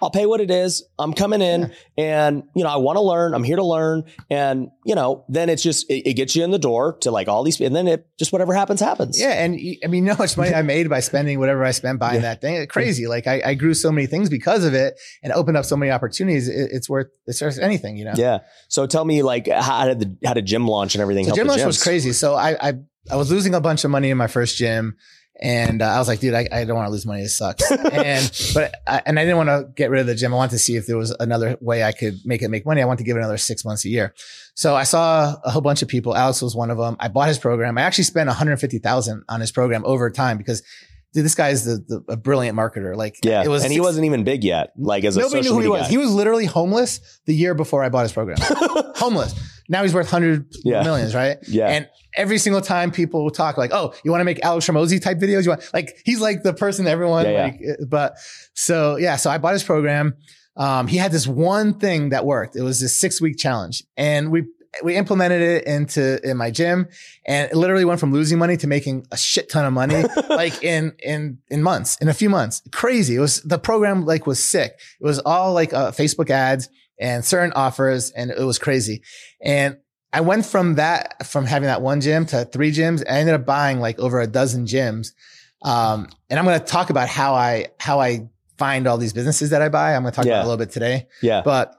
[0.03, 0.83] I'll pay what it is.
[0.99, 3.35] I'm coming in and, you know, I want to learn.
[3.35, 4.03] I'm here to learn.
[4.29, 7.29] And, you know, then it's just, it, it gets you in the door to like
[7.29, 9.21] all these, and then it just whatever happens, happens.
[9.21, 9.45] Yeah.
[9.45, 12.01] And I mean, you know how much money I made by spending whatever I spent
[12.01, 12.23] buying Yeah.
[12.23, 12.57] that thing.
[12.57, 13.07] It's crazy.
[13.07, 15.93] Like I, I grew so many things because of it and opened up so many
[15.93, 16.49] opportunities.
[16.49, 18.15] It, it's worth, it's worth anything, you know?
[18.17, 18.41] Yeah.
[18.69, 21.47] So tell me like how did the, how did gym launch and everything So gym
[21.47, 22.13] launch was crazy.
[22.13, 22.73] So I, I,
[23.11, 24.97] I was losing a bunch of money in my first gym.
[25.43, 27.23] And uh, I was like, dude, I, I don't want to lose money.
[27.23, 27.69] It sucks.
[27.69, 30.33] and, but, I, and I didn't want to get rid of the gym.
[30.33, 32.81] I wanted to see if there was another way I could make it make money.
[32.81, 34.15] I wanted to give it another six months a year.
[34.55, 36.15] So I saw a whole bunch of people.
[36.15, 36.97] Alex was one of them.
[37.01, 37.77] I bought his program.
[37.77, 40.63] I actually spent 150,000 on his program over time because
[41.13, 42.95] dude, this guy is the, the a brilliant marketer.
[42.95, 43.43] Like Yeah.
[43.43, 44.73] it was, and he wasn't even big yet.
[44.77, 45.89] Like as a Nobody knew who he was.
[45.89, 48.37] He was literally homeless the year before I bought his program.
[48.95, 49.35] homeless.
[49.69, 50.83] Now he's worth hundred Yeah.
[50.83, 51.39] millions, right?
[51.49, 51.69] Yeah.
[51.69, 55.19] And every single time people talk like, "Oh, you want to make Alex Hormozi type
[55.19, 57.43] videos?" You want like he's like the person everyone Yeah, yeah.
[57.45, 57.61] like.
[57.81, 58.17] uh, But
[58.55, 60.15] so yeah, so I bought his program.
[60.57, 62.57] Um, he had this one thing that worked.
[62.57, 64.45] It was this six week challenge, and we
[64.83, 66.89] we implemented it into in my gym,
[67.27, 70.63] and it literally went from losing money to making a shit ton of money, like
[70.63, 72.63] in in in months, in a few months.
[72.73, 73.17] Crazy.
[73.17, 74.73] It was the program like was sick.
[75.01, 76.69] It was all like uh, Facebook ads
[77.03, 79.03] and certain offers, and it was crazy.
[79.45, 79.77] And
[80.13, 83.03] I went from that, from having that one gym to three gyms.
[83.07, 85.09] I ended up buying like over a dozen gyms.
[85.63, 88.29] Um, and I'm going to talk about how I, how I
[88.59, 89.95] find all these businesses that I buy.
[89.95, 90.35] I'm going to talk Yeah.
[90.35, 91.41] about a little bit today, Yeah.
[91.45, 91.75] but,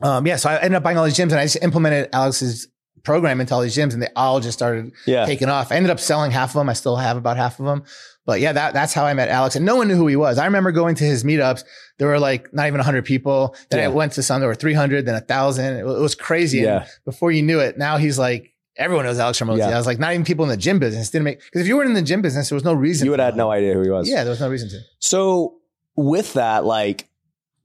[0.00, 2.68] um, yeah, so I ended up buying all these gyms and I just implemented Alex's
[3.02, 5.26] program into all these gyms and they all just started Yeah.
[5.26, 5.70] taking off.
[5.72, 6.68] I ended up selling half of them.
[6.68, 7.82] I still have about half of them.
[8.26, 9.56] But yeah, that, that's how I met Alex.
[9.56, 10.38] And no one knew who he was.
[10.38, 11.64] I remember going to his meetups.
[11.98, 13.56] There were like not even 100 people.
[13.70, 13.86] Then Yeah.
[13.86, 15.64] I went to some, there were 300, then 1,000.
[15.64, 16.58] It, it was crazy.
[16.58, 16.86] And Yeah.
[17.04, 19.58] before you knew it, now he's like, everyone knows Alex Hormozi.
[19.58, 19.70] Yeah.
[19.70, 21.76] I was like, not even people in the gym business didn't make, because if you
[21.76, 23.04] weren't in the gym business, there was no reason.
[23.06, 24.08] You would have had no idea who he was.
[24.08, 24.80] Yeah, there was no reason to.
[25.00, 25.56] So
[25.96, 27.08] with that, like,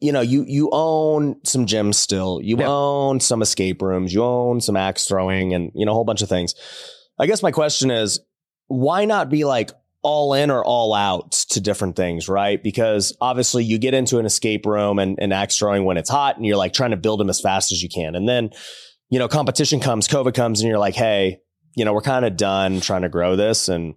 [0.01, 2.39] you know, you you own some gyms still.
[2.43, 2.67] You Yep.
[2.67, 4.13] own some escape rooms.
[4.13, 6.53] You own some axe throwing, and you know a whole bunch of things.
[7.17, 8.19] I guess my question is,
[8.67, 9.71] why not be like
[10.05, 12.61] all in or all out to different things, right?
[12.63, 16.37] Because obviously you get into an escape room and, and axe throwing when it's hot,
[16.37, 18.51] and you're like trying to build them as fast as you can, and then
[19.09, 21.39] you know competition comes, COVID comes, and you're like, hey,
[21.75, 23.95] you know, we're kind of done trying to grow this, and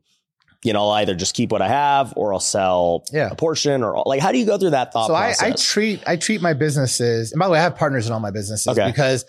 [0.64, 3.28] you know, I'll either just keep what I have or I'll sell Yeah.
[3.30, 5.42] a portion or like how do you go through that thought so I, process?
[5.42, 8.20] I treat I treat my businesses, and by the way, I have partners in all
[8.20, 8.86] my businesses Okay.
[8.90, 9.24] because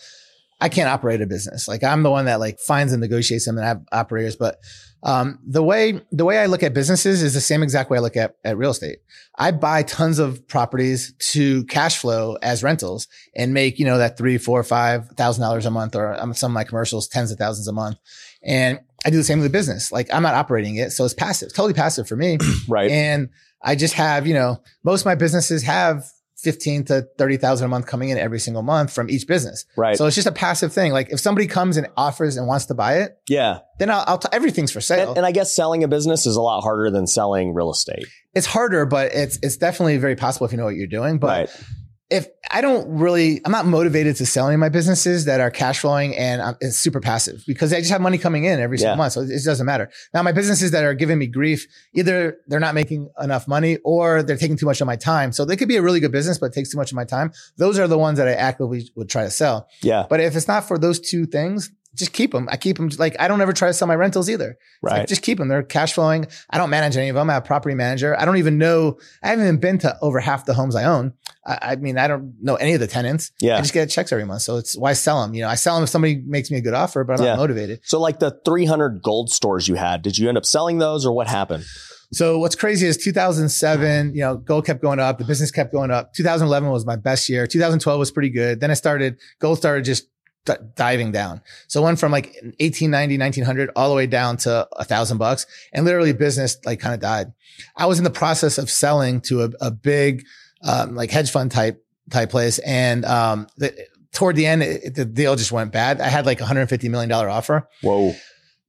[0.61, 1.67] I can't operate a business.
[1.67, 4.35] Like I'm the one that like finds and negotiates them, and I have operators.
[4.37, 4.57] But
[5.03, 8.01] um, the way the way I look at businesses is the same exact way I
[8.01, 8.99] look at at real estate.
[9.37, 14.17] I buy tons of properties to cash flow as rentals and make you know that
[14.17, 17.37] three, four, five thousand dollars a month, or um, some of my commercials tens of
[17.37, 17.97] thousands a month.
[18.43, 19.91] And I do the same with the business.
[19.91, 22.37] Like I'm not operating it, so it's passive, totally passive for me.
[22.67, 22.91] right.
[22.91, 23.29] And
[23.61, 26.05] I just have, you know, most of my businesses have
[26.41, 29.65] 15 to 30,000 a month coming in every single month from each business.
[29.75, 29.97] right.
[29.97, 30.91] So it's just a passive thing.
[30.91, 33.59] Like if somebody comes and offers and wants to buy it, yeah.
[33.79, 35.09] then I'll, I'll t- everything's for sale.
[35.09, 38.05] And, and I guess selling a business is a lot harder than selling real estate.
[38.33, 41.19] it's harder, but it's, it's definitely very possible if you know what you're doing.
[41.19, 41.63] But right.
[42.09, 45.51] If I don't really, I'm not motivated to sell any of my businesses that are
[45.51, 48.79] cash flowing and um, it's super passive because I just have money coming in every
[48.79, 48.97] single Yeah.
[48.97, 49.13] month.
[49.13, 49.91] So it, it doesn't matter.
[50.13, 54.23] Now, my businesses that are giving me grief, either they're not making enough money or
[54.23, 55.31] they're taking too much of my time.
[55.31, 57.05] So they could be a really good business, but it takes too much of my
[57.05, 57.31] time.
[57.57, 59.67] Those are the ones that I actively would try to sell.
[59.83, 60.07] Yeah.
[60.09, 62.47] But if it's not for those two things, just keep them.
[62.51, 64.57] I keep them like I don't ever try to sell my rentals either.
[64.81, 64.99] Right.
[64.99, 65.47] Like, just keep them.
[65.47, 66.27] They're cash flowing.
[66.49, 67.29] I don't manage any of them.
[67.29, 68.17] I have a property manager.
[68.19, 68.97] I don't even know.
[69.23, 71.13] I haven't even been to over half the homes I own.
[71.45, 73.31] I, I mean, I don't know any of the tenants.
[73.41, 73.57] Yeah.
[73.57, 74.43] I just get checks every month.
[74.43, 75.33] So it's why sell them.
[75.33, 77.31] You know, I sell them if somebody makes me a good offer, but I'm Yeah.
[77.31, 77.79] not motivated.
[77.83, 81.11] So like the 300 gold stores you had, did you end up selling those or
[81.11, 81.65] what happened?
[82.11, 85.17] So what's crazy is 2007, you know, gold kept going up.
[85.19, 86.13] The business kept going up.
[86.13, 87.45] 2011 was my best year.
[87.47, 88.59] 2012 was pretty good.
[88.59, 90.07] Then I started, gold started just
[90.45, 91.41] d- diving down.
[91.67, 92.27] So it went from like
[92.59, 96.93] 1890, 1900 all the way down to a thousand bucks and literally business like kind
[96.93, 97.33] of died.
[97.75, 100.23] I was in the process of selling to a, a big,
[100.63, 102.59] um, like hedge fund type, type place.
[102.59, 103.75] And, um, the,
[104.11, 106.01] toward the end, it, the deal just went bad.
[106.01, 108.13] I had like a $150 million offer Whoa.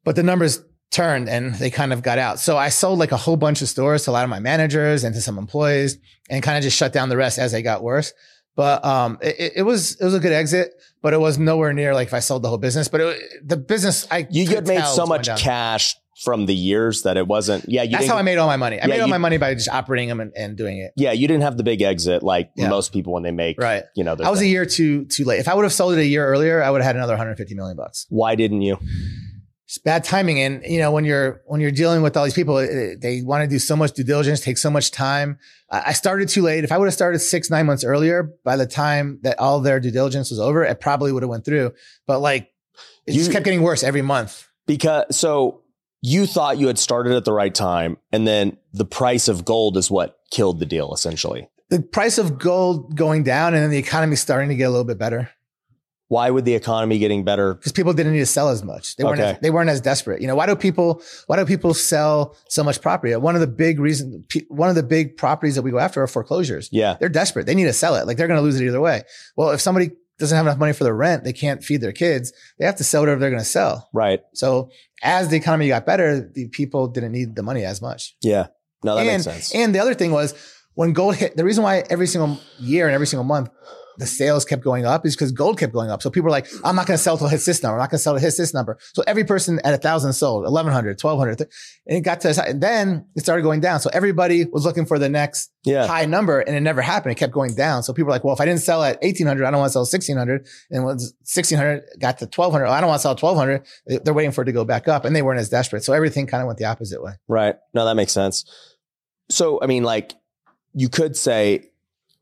[0.04, 2.40] but the numbers turned and they kind of got out.
[2.40, 5.04] So I sold like a whole bunch of stores to a lot of my managers
[5.04, 5.98] and to some employees
[6.28, 8.12] and kind of just shut down the rest as they got worse.
[8.56, 10.72] But um, it, it was it was a good exit,
[11.02, 12.88] but it was nowhere near like if I sold the whole business.
[12.88, 17.02] But it, the business I You could had made so much cash from the years
[17.04, 17.64] that it wasn't.
[17.66, 17.82] Yeah.
[17.82, 18.76] You That's how I made all my money.
[18.78, 20.92] I Yeah, made all you- my money by just operating them and, and doing it.
[20.94, 21.12] yeah.
[21.12, 22.68] You didn't have the big exit like Yeah.
[22.68, 23.84] most people when they make, Right.
[23.96, 25.40] you know, I was a year too too late.
[25.40, 27.54] If I would have sold it a year earlier, I would have had another 150
[27.54, 28.04] million bucks.
[28.10, 28.76] Why didn't you?
[29.70, 30.40] It's bad timing.
[30.40, 33.44] And you know, when you're when you're dealing with all these people, eh, they want
[33.44, 35.38] to do so much due diligence, take so much time.
[35.70, 36.64] I started too late.
[36.64, 39.78] If I would have started six nine months earlier, by the time that all their
[39.78, 41.72] due diligence was over, it probably would have went through.
[42.08, 42.50] But like,
[43.06, 44.48] it just kept getting worse every month.
[44.66, 45.62] Because so
[46.02, 49.76] you thought you had started at the right time and then the price of gold
[49.76, 51.48] is what killed the deal essentially.
[51.68, 54.82] The price of gold going down, and then the economy starting to get a little
[54.82, 55.30] bit better
[56.10, 57.54] Why would the economy getting better?
[57.54, 58.96] because people didn't need to sell as much.
[58.96, 59.30] They weren't Okay.
[59.30, 60.20] as, they weren't as desperate.
[60.20, 63.14] You know, why do people why do people sell so much property?
[63.14, 66.08] One of the big reasons, one of the big properties that we go after are
[66.08, 66.68] foreclosures.
[66.72, 66.96] Yeah.
[66.98, 67.46] they're desperate.
[67.46, 68.08] They need to sell it.
[68.08, 69.02] Like they're going to lose it either way.
[69.36, 72.32] Well, if somebody doesn't have enough money for their rent, they can't feed their kids.
[72.58, 73.88] They have to sell whatever they're going to sell.
[73.94, 74.20] Right.
[74.34, 74.70] So
[75.04, 78.16] as the economy got better, the people didn't need the money as much.
[78.20, 78.48] Yeah.
[78.82, 79.54] No, that and, makes sense.
[79.54, 80.34] and the other thing was
[80.74, 83.48] when gold hit, the reason why every single year and every single month
[84.00, 86.02] the sales kept going up is because gold kept going up.
[86.02, 87.76] So people were like, I'm not going to sell till it hits this number.
[87.76, 88.78] I'm not going to sell it hits this number.
[88.94, 91.48] So every person at a thousand sold, 1100, 1200.
[91.86, 93.80] And it got to, and then it started going down.
[93.80, 95.86] So everybody was looking for the next yeah.
[95.86, 97.12] high number and it never happened.
[97.12, 97.82] It kept going down.
[97.82, 99.72] So people were like, well, if I didn't sell at 1800, I don't want to
[99.74, 100.46] sell 1600.
[100.70, 103.66] And when 1600 got to 1200, I don't want to sell 1200.
[103.86, 105.84] They- They're waiting for it to go back up and they weren't as desperate.
[105.84, 107.12] So everything kind of went the opposite way.
[107.28, 107.56] Right.
[107.74, 108.44] No, that makes sense.
[109.28, 110.14] So, I mean, like,
[110.72, 111.70] you could say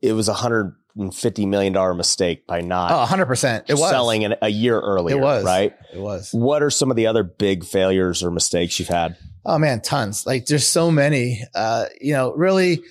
[0.01, 0.75] it was a hundred
[1.13, 3.65] fifty million dollar mistake by not Oh, 100%.
[3.67, 3.89] It was.
[3.89, 5.15] selling an, a year earlier.
[5.15, 5.43] It was.
[5.45, 5.73] right.
[5.93, 6.31] It was.
[6.33, 9.15] What are some of the other big failures or mistakes you've had?
[9.45, 10.25] Oh man, tons.
[10.25, 11.43] Like there's so many.
[11.55, 12.81] Uh, you know, really,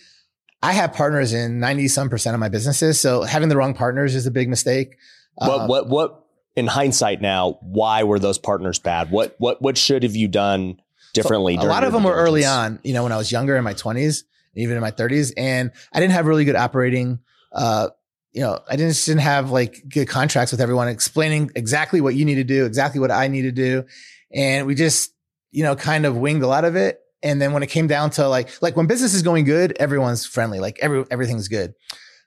[0.62, 2.98] I have partners in 90 some percent of my businesses.
[3.00, 4.96] So having the wrong partners is a big mistake.
[5.34, 6.24] What Uh, what what
[6.56, 7.58] in hindsight now?
[7.62, 9.10] Why were those partners bad?
[9.10, 10.80] What what what should have you done
[11.14, 11.56] differently?
[11.56, 13.74] a lot of them were early on, you know, when I was younger in my
[13.74, 14.24] 20s,
[14.56, 15.32] even in my 30s.
[15.36, 17.20] And I didn't have really good operating,
[17.52, 17.88] uh,
[18.32, 22.24] you know, I didn't, didn't have like good contracts with everyone explaining exactly what you
[22.24, 23.84] need to do, exactly what I need to do.
[24.32, 25.12] And we just,
[25.50, 27.00] you know, kind of winged a lot of it.
[27.22, 30.26] And then when it came down to like, like when business is going good, everyone's
[30.26, 31.74] friendly, like every, everything's good.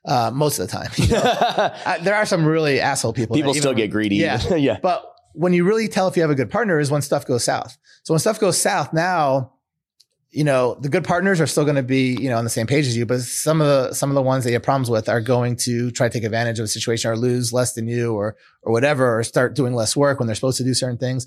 [0.04, 1.20] Uh, most of the time, you know?
[1.84, 3.36] Uh, there are some really asshole people.
[3.36, 4.16] People still when- get greedy.
[4.16, 4.54] Yeah.
[4.56, 4.78] yeah.
[4.82, 5.04] But
[5.34, 7.78] when you really tell if you have a good partner is when stuff goes south.
[8.02, 9.52] So when stuff goes south now,
[10.32, 12.66] you know, the good partners are still going to be, you know, on the same
[12.66, 14.88] page as you, but some of the, some of the ones that you have problems
[14.88, 17.86] with are going to try to take advantage of a situation or lose less than
[17.86, 20.96] you or, or whatever, or start doing less work when they're supposed to do certain
[20.96, 21.26] things.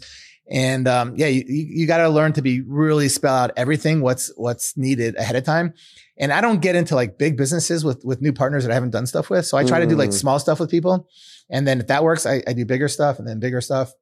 [0.50, 4.32] And, um, yeah, you, you, got to learn to be really spell out everything, what's,
[4.38, 5.74] what's needed ahead of time.
[6.18, 8.92] And I don't get into like big businesses with, with new partners that I haven't
[8.92, 9.46] done stuff with.
[9.46, 10.14] So I try to do like Mm.
[10.14, 11.08] small stuff with people.
[11.50, 13.94] And then if that works, I, I do bigger stuff and then bigger stuff.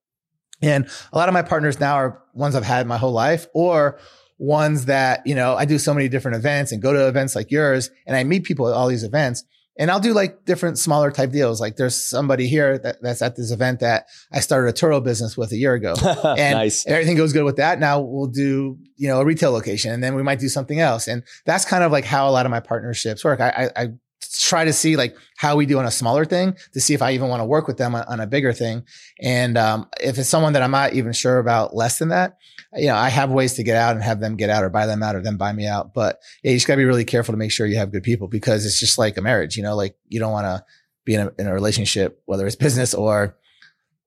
[0.62, 4.00] And a lot of my partners now are ones I've had my whole life or
[4.38, 7.52] ones that, you know, I do so many different events and go to events like
[7.52, 9.44] yours and I meet people at all these events
[9.78, 11.60] and I'll do like different smaller type deals.
[11.60, 15.36] Like there's somebody here that, that's at this event that I started a Turo business
[15.36, 16.86] with a year ago and nice.
[16.86, 17.80] everything goes good with that.
[17.80, 21.08] Now we'll do, you know, a retail location and then we might do something else.
[21.08, 23.40] And that's kind of like how a lot of my partnerships work.
[23.40, 23.88] I, I, I
[24.30, 27.12] try to see like how we do on a smaller thing to see if I
[27.12, 28.84] even want to work with them on, on a bigger thing.
[29.22, 32.38] And, um, if it's someone that I'm not even sure about less than that,
[32.76, 34.86] you know, I have ways to get out and have them get out or buy
[34.86, 35.94] them out or them buy me out.
[35.94, 38.28] But yeah, you just gotta be really careful to make sure you have good people
[38.28, 40.64] because it's just like a marriage, you know, like you don't want to
[41.06, 43.36] be in a, in a relationship, whether it's business or,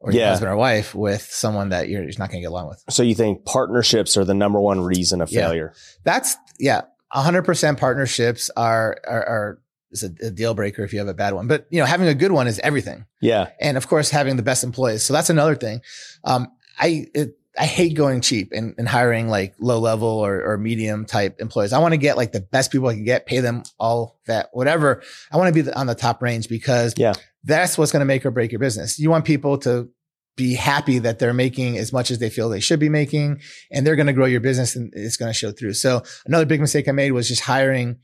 [0.00, 0.28] or your Yeah.
[0.30, 2.82] husband or wife with someone that you're just not going to get along with.
[2.90, 5.42] So you think partnerships are the number one reason of Yeah.
[5.42, 5.72] failure?
[6.04, 9.58] That's yeah, hundred percent partnerships are are, are
[9.90, 11.46] is a, a deal breaker if you have a bad one.
[11.46, 13.48] But you know, having a good one is everything, Yeah.
[13.60, 15.04] and of course, having the best employees.
[15.04, 15.80] So that's another thing.
[16.24, 20.58] Um, I it, I hate going cheap and, and hiring like low level or, or
[20.58, 21.72] medium type employees.
[21.72, 24.50] I want to get like the best people I can get, pay them all that
[24.52, 25.02] whatever.
[25.32, 27.14] I want to be the, on the top range because Yeah.
[27.44, 28.98] that's what's going to make or break your business.
[28.98, 29.88] You want people to
[30.36, 33.40] be happy that they're making as much as they feel they should be making
[33.72, 35.72] and they're going to grow your business and it's going to show through.
[35.72, 37.96] So another big mistake I made was just hiring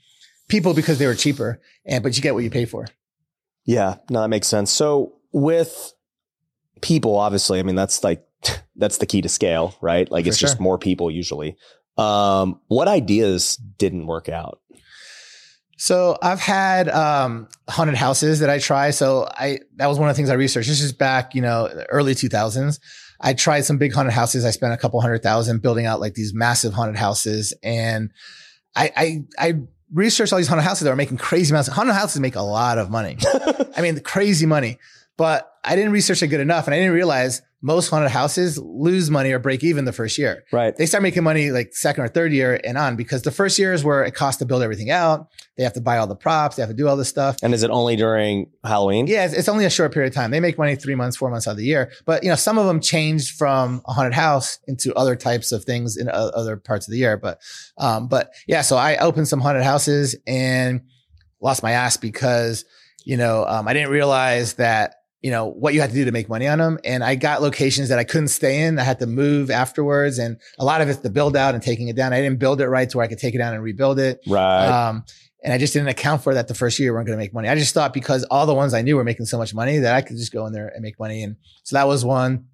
[0.52, 2.86] people because they were cheaper and, but you get what you pay for.
[3.64, 3.96] Yeah.
[4.10, 4.70] No, that makes sense.
[4.70, 5.94] So with
[6.82, 8.24] people, obviously, I mean, that's like,
[8.76, 10.08] that's the key to scale, right?
[10.10, 11.56] Like For it's just more people usually.
[11.96, 14.60] Um, what ideas didn't work out?
[15.78, 18.90] So I've had um, haunted houses that I try.
[18.90, 20.68] So I that was one of the things I researched.
[20.68, 22.78] This is back, you know, early 2000s.
[23.20, 24.44] I tried some big haunted houses.
[24.44, 28.12] I spent a couple hundred thousand building out like these massive haunted houses, and
[28.76, 29.54] I I, I
[29.92, 31.68] researched all these haunted houses that are making crazy amounts.
[31.68, 33.18] Haunted houses make a lot of money.
[33.76, 34.78] I mean, crazy money.
[35.16, 39.08] But I didn't research it good enough, and I didn't realize most haunted houses lose
[39.08, 40.76] money or break even the first year Right.
[40.76, 43.72] they start making money like second or third year and on because the first year
[43.72, 45.28] is where it costs to build everything out.
[45.56, 46.56] They have to buy all the props.
[46.56, 47.36] They have to do all this stuff.
[47.40, 49.06] And is it only during Halloween?
[49.06, 50.32] Yeah, it's, it's only a short period of time.
[50.32, 51.92] They make money three months, four months out of the year.
[52.04, 55.64] But you know, some of them changed from a haunted house into other types of
[55.64, 57.16] things in other parts of the year.
[57.16, 57.38] But,
[57.78, 60.80] um, but yeah, so I opened some haunted houses and
[61.40, 62.64] lost my ass because
[63.04, 66.12] you know um, I didn't realize that you know what you had to do to
[66.12, 68.78] make money on them, and I got locations that I couldn't stay in.
[68.78, 71.88] I had to move afterwards, and a lot of it's the build out and taking
[71.88, 72.12] it down.
[72.12, 74.20] I didn't build it right to where I could take it down and rebuild it.
[74.26, 74.66] Right.
[74.66, 75.04] Um,
[75.44, 77.34] and I just didn't account for that the first year we weren't going to make
[77.34, 77.48] money.
[77.48, 79.94] I just thought because all the ones I knew were making so much money that
[79.94, 81.22] I could just go in there and make money.
[81.22, 82.46] And so that was one.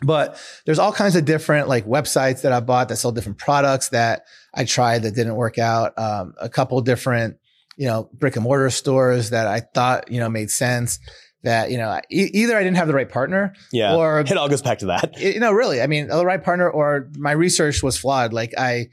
[0.00, 3.88] But there's all kinds of different like websites that I bought that sold different products
[3.88, 5.98] that I tried that didn't work out.
[5.98, 7.38] Um, a couple different,
[7.76, 11.00] you know, brick and mortar stores that I thought, you know, made sense
[11.42, 13.94] that, you know, e- either I didn't have the right partner yeah.
[13.94, 15.18] or it all goes back to that.
[15.20, 18.32] you know, really, I mean, the right partner or my research was flawed.
[18.32, 18.88] Like I,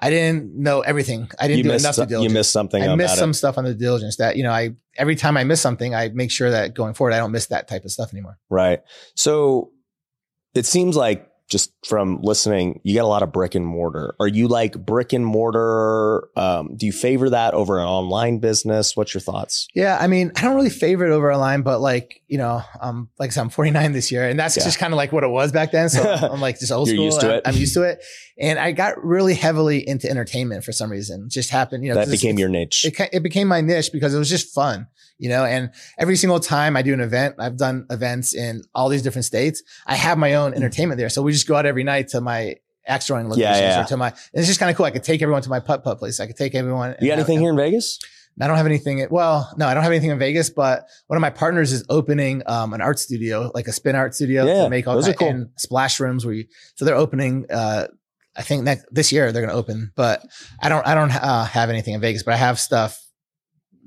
[0.00, 1.28] I didn't know everything.
[1.40, 3.18] I didn't You do enough due some- you missed something I missed it.
[3.18, 6.08] some stuff on the diligence that, you know, I, every time I miss something, I
[6.10, 8.38] make sure that going forward, I don't miss that type of stuff anymore.
[8.48, 8.80] Right.
[9.16, 9.72] So
[10.54, 14.14] it seems like just from listening, you got a lot of brick and mortar.
[14.20, 16.28] Are you like brick and mortar?
[16.38, 18.96] Um, do you favor that over an online business?
[18.96, 19.66] What's your thoughts?
[19.74, 19.96] Yeah.
[19.98, 23.30] I mean, I don't really favor it over online, but like, you know, um, like
[23.30, 24.64] I said, I'm 49 this year and that's Yeah.
[24.64, 25.88] just kind of like what it was back then.
[25.88, 27.04] So I'm like just old You're school.
[27.06, 27.42] used to it.
[27.46, 28.04] I'm used to it.
[28.38, 31.24] And I got really heavily into entertainment for some reason.
[31.26, 32.84] It just happened, you know, that became your niche.
[32.84, 34.86] it, it became my niche because it was just fun.
[35.18, 38.88] You know, and every single time I do an event, I've done events in all
[38.88, 39.62] these different states.
[39.86, 41.08] I have my own entertainment there.
[41.08, 42.56] So we just go out every night to my
[42.86, 43.82] axe throwing locations yeah.
[43.82, 44.86] or to my, and it's just kind of cool.
[44.86, 46.20] I could take everyone to my putt putt place.
[46.20, 46.90] I could take everyone.
[47.00, 47.98] You got and anything here in Vegas?
[48.40, 49.04] I don't have anything.
[49.10, 52.42] Well, no, I don't have anything in Vegas, but one of my partners is opening
[52.46, 55.18] um, an art studio, like a spin art studio Yeah, to make all those kind
[55.18, 55.28] cool.
[55.28, 56.44] and splash rooms where you,
[56.76, 57.88] so they're opening, uh,
[58.36, 60.24] I think next, this year they're going to open, but
[60.62, 63.02] I don't, I don't uh, have anything in Vegas, but I have stuff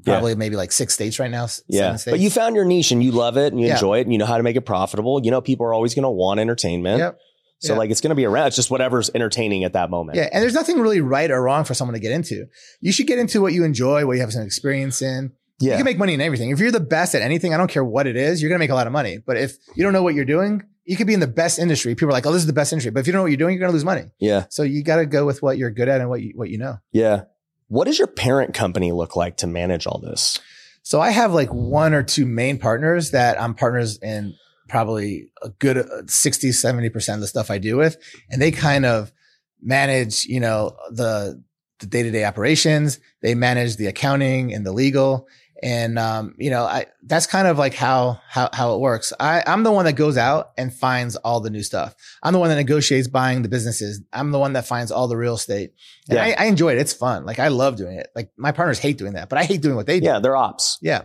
[0.05, 0.13] Yeah.
[0.15, 1.47] probably maybe like six states right now.
[1.67, 1.95] Yeah.
[1.95, 2.05] states.
[2.11, 3.73] But you found your niche and you love it and you Yeah.
[3.73, 5.21] enjoy it and you know how to make it profitable.
[5.23, 6.99] You know, people are always going to want entertainment.
[6.99, 7.17] Yep.
[7.59, 7.77] So Yeah.
[7.79, 8.47] like it's going to be around.
[8.47, 10.17] It's just whatever's entertaining at that moment.
[10.17, 10.29] Yeah.
[10.33, 12.45] And there's nothing really right or wrong for someone to get into.
[12.79, 15.31] You should get into what you enjoy, what you have some experience in.
[15.59, 15.71] Yeah.
[15.73, 16.49] You can make money in everything.
[16.49, 18.63] If you're the best at anything, I don't care what it is, you're going to
[18.63, 19.19] make a lot of money.
[19.23, 21.93] But if you don't know what you're doing, you could be in the best industry.
[21.93, 22.89] People are like, oh, this is the best industry.
[22.89, 24.05] But if you don't know what you're doing, you're going to lose money.
[24.19, 24.45] Yeah.
[24.49, 26.57] So you got to go with what you're good at and what you, what you
[26.57, 26.77] know.
[26.91, 27.25] Yeah.
[27.71, 30.41] What does your parent company look like to manage all this?
[30.83, 34.35] So I have like one or two main partners that I'm partners in
[34.67, 37.95] probably a good uh, 60, 70% of the stuff I do with.
[38.29, 39.13] And they kind of
[39.61, 41.41] manage, you know, the,
[41.79, 42.99] the day-to-day operations.
[43.21, 45.29] They manage the accounting and the legal.
[45.63, 49.13] And, um, you know, I, that's kind of like how, how, how it works.
[49.19, 51.95] I, I'm the one that goes out and finds all the new stuff.
[52.23, 54.01] I'm the one that negotiates buying the businesses.
[54.11, 55.73] I'm the one that finds all the real estate.
[56.09, 56.23] And Yeah.
[56.23, 56.79] I, I enjoy it.
[56.79, 57.25] It's fun.
[57.25, 58.07] Like I love doing it.
[58.15, 60.07] Like my partners hate doing that, but I hate doing what they do.
[60.07, 60.19] Yeah.
[60.19, 60.79] They're ops.
[60.81, 61.03] Yeah.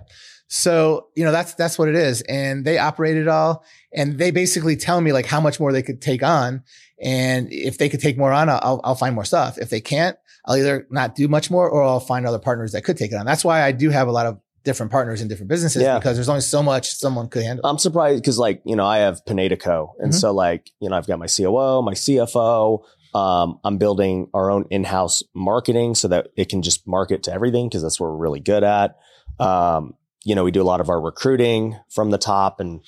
[0.48, 2.22] So, you know, that's, that's what it is.
[2.22, 3.64] And they operate it all.
[3.92, 6.62] And they basically tell me like how much more they could take on.
[7.02, 9.58] And if they could take more on, I'll, I'll find more stuff.
[9.58, 12.84] If they can't, I'll either not do much more or I'll find other partners that
[12.84, 13.26] could take it on.
[13.26, 15.98] That's why I do have a lot of different partners in different businesses Yeah.
[15.98, 17.64] because there's only so much someone could handle.
[17.64, 19.94] I'm surprised because like, you know, I have Pineda Co.
[20.00, 20.20] And Mhm.
[20.20, 22.80] so like, you know, I've got my COO, my CFO.
[23.14, 27.68] Um, I'm building our own in-house marketing so that it can just market to everything
[27.68, 28.96] because that's what we're really good at.
[29.38, 29.94] Um,
[30.24, 32.80] you know, we do a lot of our recruiting from the top and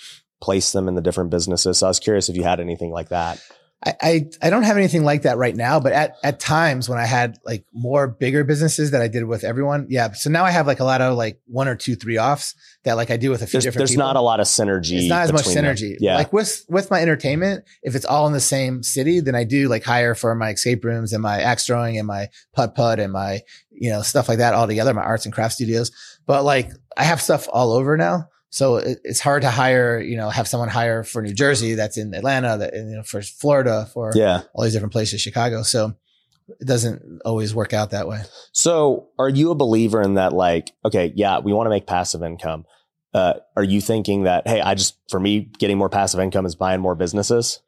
[0.43, 1.79] place them in the different businesses.
[1.79, 3.41] So I was curious if you had anything like that.
[3.85, 6.99] I, I, I don't have anything like that right now, but at, at times when
[6.99, 9.87] I had like more bigger businesses that I did with everyone.
[9.89, 10.12] Yeah.
[10.12, 12.95] So now I have like a lot of like one or two, three offs that
[12.97, 14.07] like I do with a few There's, different there's people.
[14.07, 14.99] not a lot of synergy.
[14.99, 15.76] it's not as much between them.
[15.76, 15.97] synergy.
[16.01, 16.16] Yeah.
[16.16, 19.68] Like with with my entertainment, if it's all in the same city, then I do
[19.68, 23.12] like hire for my escape rooms and my axe throwing and my putt putt and
[23.12, 25.93] my you know stuff like that all together, my arts and craft studios.
[26.26, 28.29] But like I have stuff all over now.
[28.51, 31.96] So it, it's hard to hire, you know, have someone hire for New Jersey that's
[31.96, 34.42] in Atlanta, that you know, for Florida, for yeah.
[34.55, 35.62] all these different places, Chicago.
[35.62, 35.94] So
[36.61, 38.22] it doesn't always work out that way.
[38.53, 40.32] So are you a believer in that?
[40.32, 42.64] Like, okay, yeah, we want to make passive income.
[43.12, 46.55] Uh, are you thinking that, hey, I just, for me, getting more passive income is
[46.55, 47.61] buying more businesses?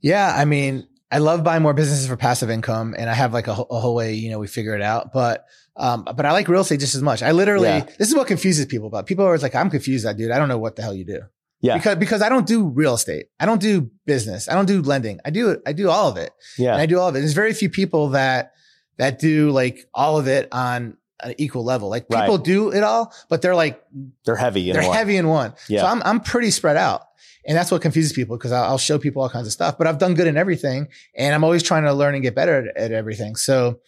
[0.00, 3.46] Yeah, I mean, I love buying more businesses for passive income, and I have like
[3.46, 5.12] a, a whole way, you know, we figure it out.
[5.12, 5.46] But
[5.76, 7.22] um, but I like real estate just as much.
[7.22, 7.86] I literally, Yeah.
[7.98, 8.90] this is what confuses people.
[8.90, 10.30] But people are always like, I'm confused, that dude.
[10.30, 11.20] I don't know what the hell you do.
[11.60, 11.76] Yeah.
[11.78, 13.26] because because I don't do real estate.
[13.40, 14.48] I don't do business.
[14.48, 15.18] I don't do lending.
[15.24, 16.76] I do I do all of it, and Yeah.
[16.76, 17.20] I do all of it.
[17.20, 18.52] There's very few people that
[18.98, 21.88] that do like all of it on an equal level.
[21.88, 22.20] Like Right.
[22.20, 23.82] people do it all, but they're like
[24.26, 24.68] They're heavy.
[24.68, 24.96] In they're one.
[24.96, 25.54] heavy in one.
[25.68, 25.80] Yeah.
[25.80, 27.02] So I'm I'm pretty spread out.
[27.46, 29.86] And that's what confuses people because I'll, I'll show people all kinds of stuff, but
[29.86, 32.76] I've done good in everything and I'm always trying to learn and get better at,
[32.76, 33.36] at everything.
[33.36, 33.80] So,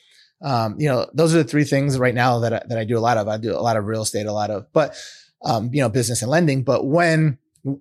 [0.43, 2.99] um, you know, those are the three things right now that I, that I do
[2.99, 3.29] a lot of.
[3.29, 4.95] I do a lot of real estate, a lot of, but,
[5.45, 6.63] um, you know, business and lending.
[6.63, 7.39] But when,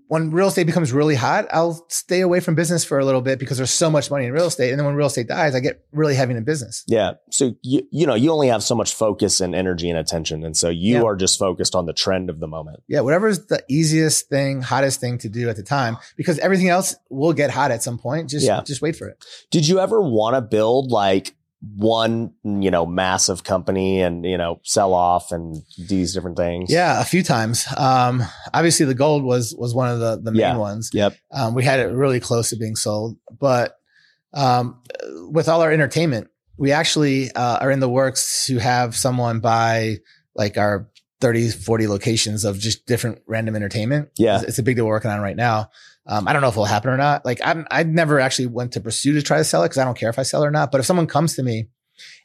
[0.07, 3.37] when real estate becomes really hot, I'll stay away from business for a little bit
[3.37, 4.71] because there's so much money in real estate.
[4.71, 6.83] And then when real estate dies, I get really heavy in business.
[6.87, 7.13] Yeah.
[7.29, 10.57] So you you know you only have so much focus and energy and attention, and
[10.57, 11.03] so you Yeah.
[11.03, 12.79] are just focused on the trend of the moment.
[12.87, 16.95] Yeah, whatever's the easiest thing, hottest thing to do at the time, because everything else
[17.11, 18.31] will get hot at some point.
[18.31, 18.61] Just Yeah.
[18.63, 19.23] just wait for it.
[19.51, 21.35] Did you ever want to build like
[21.75, 26.71] one you know massive company and you know sell off and these different things?
[26.71, 27.65] Yeah, a few times.
[27.77, 30.57] Um, obviously the gold was was one of the the main Yeah.
[30.57, 30.89] ones.
[30.93, 31.15] Yep.
[31.31, 33.75] Um, we had it really close to being sold, but
[34.33, 34.81] um,
[35.31, 36.27] with all our entertainment,
[36.57, 39.97] we actually uh, are in the works to have someone buy
[40.35, 40.89] like our
[41.21, 44.09] 30, 40 locations of just different random entertainment.
[44.17, 44.35] Yeah.
[44.39, 45.69] It's, it's a big deal we're working on right now.
[46.07, 47.25] Um, I don't know if it'll happen or not.
[47.25, 49.85] Like I'm, I never actually went to pursue to try to sell it because I
[49.85, 50.71] don't care if I sell it or not.
[50.71, 51.67] But if someone comes to me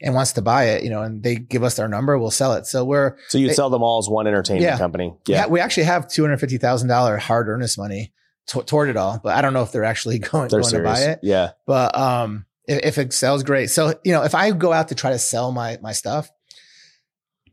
[0.02, 2.52] and wants to buy it, you know, and they give us their number, we'll sell
[2.54, 2.66] it.
[2.66, 4.76] So we're, So you'd sell them all as one entertainment Yeah.
[4.78, 5.14] company.
[5.26, 5.36] yeah.
[5.42, 5.46] Yeah.
[5.46, 8.12] we actually have $250,000 hard earnest money
[8.48, 10.82] to- toward it all, but I don't know if they're actually going, They're going to
[10.82, 11.20] buy it.
[11.22, 11.50] Yeah.
[11.66, 13.70] But, um, if, if it sells great.
[13.70, 16.30] So, you know, if I go out to try to sell my, my stuff,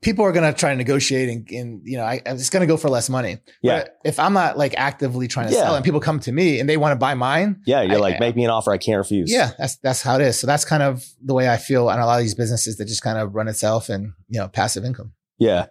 [0.02, 2.68] people are going to try to negotiate and, and you know, I, it's going to
[2.68, 3.38] go for less money.
[3.62, 3.80] Yeah.
[3.80, 5.62] But if I'm not like actively trying to Yeah.
[5.64, 7.82] sell and people come to me and they want to buy mine, Yeah.
[7.82, 9.32] You're I- like, make me an offer I can't refuse.
[9.32, 10.40] yeah, that's that's how it is.
[10.40, 12.86] So that's kind of the way I feel on a lot of these businesses that
[12.86, 15.14] just kind of run itself and you know passive income.
[15.40, 15.68] Yeah.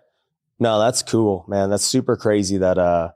[0.59, 1.71] No, that's cool, man.
[1.71, 3.11] That's super crazy that uh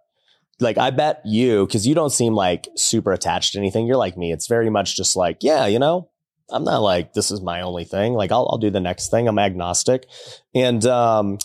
[0.60, 3.86] like I bet you cuz you don't seem like super attached to anything.
[3.86, 4.30] You're like me.
[4.32, 6.10] It's very much just like, yeah, you know,
[6.52, 8.12] I'm not like this is my only thing.
[8.14, 9.28] Like I'll I'll do the next thing.
[9.28, 10.06] I'm agnostic.
[10.54, 11.38] And um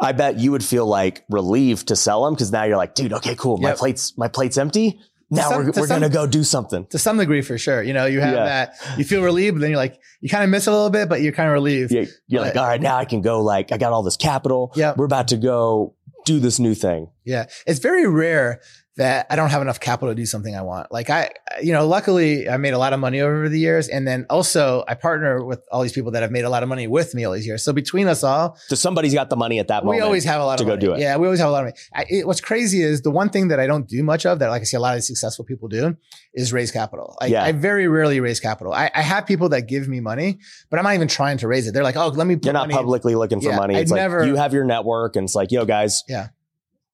[0.00, 3.12] I bet you would feel like relieved to sell them because now you're like, dude,
[3.12, 3.58] okay, cool.
[3.58, 3.78] My Yep.
[3.78, 4.98] plate's my plate's empty.
[5.30, 6.86] Now some- we're, to we're some- gonna go do something.
[6.90, 7.82] To some degree, for sure.
[7.82, 8.44] You know, you have Yeah.
[8.44, 11.08] that, you feel relieved, but then you're like, you kind of miss a little bit,
[11.08, 11.90] but you're kind of relieved.
[11.92, 13.42] Yeah, you're like, all right, now I can go.
[13.42, 14.72] Like, I got all this capital.
[14.76, 14.92] Yeah.
[14.96, 15.94] we're about to go
[16.26, 17.08] do this new thing.
[17.24, 17.46] Yeah.
[17.66, 18.60] It's very rare
[18.96, 20.92] that I don't have enough capital to do something I want.
[20.92, 21.30] Like I,
[21.62, 23.88] you know, luckily I made a lot of money over the years.
[23.88, 26.68] And then also I partner with all these people that have made a lot of
[26.68, 27.64] money with me all these years.
[27.64, 30.00] So between us all, So somebody's got the money at that moment.
[30.00, 31.00] we always have a lot to of go do it.
[31.00, 31.16] Yeah.
[31.16, 31.76] We always have a lot of money.
[31.94, 34.50] I, it, what's crazy is the one thing that I don't do much of that,
[34.50, 35.96] like I see a lot of successful people do
[36.34, 37.16] is raise capital.
[37.18, 37.44] Like Yeah.
[37.44, 38.74] I very rarely raise capital.
[38.74, 40.38] I, I have people that give me money,
[40.68, 41.72] but I'm not even trying to raise it.
[41.72, 43.74] They're like, oh, let me You're not money in." publicly looking for Yeah, money.
[43.76, 46.28] It's I'd like never- you have your network, and it's like, yo, guys, Yeah.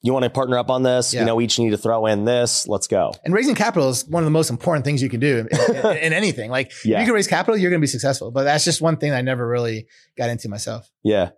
[0.03, 1.13] You want to partner up on this?
[1.13, 1.21] Yeah.
[1.21, 2.67] You know, we each need to throw in this.
[2.69, 3.13] Let's go.
[3.25, 5.97] And raising capital is one of the most important things you can do in, in-
[5.99, 6.51] in anything.
[6.51, 6.97] Like Yeah.
[6.99, 8.31] if you can raise capital, you're going to be successful.
[8.31, 9.87] But that's just one thing I never really
[10.17, 10.89] got into myself.
[11.03, 11.31] Yeah.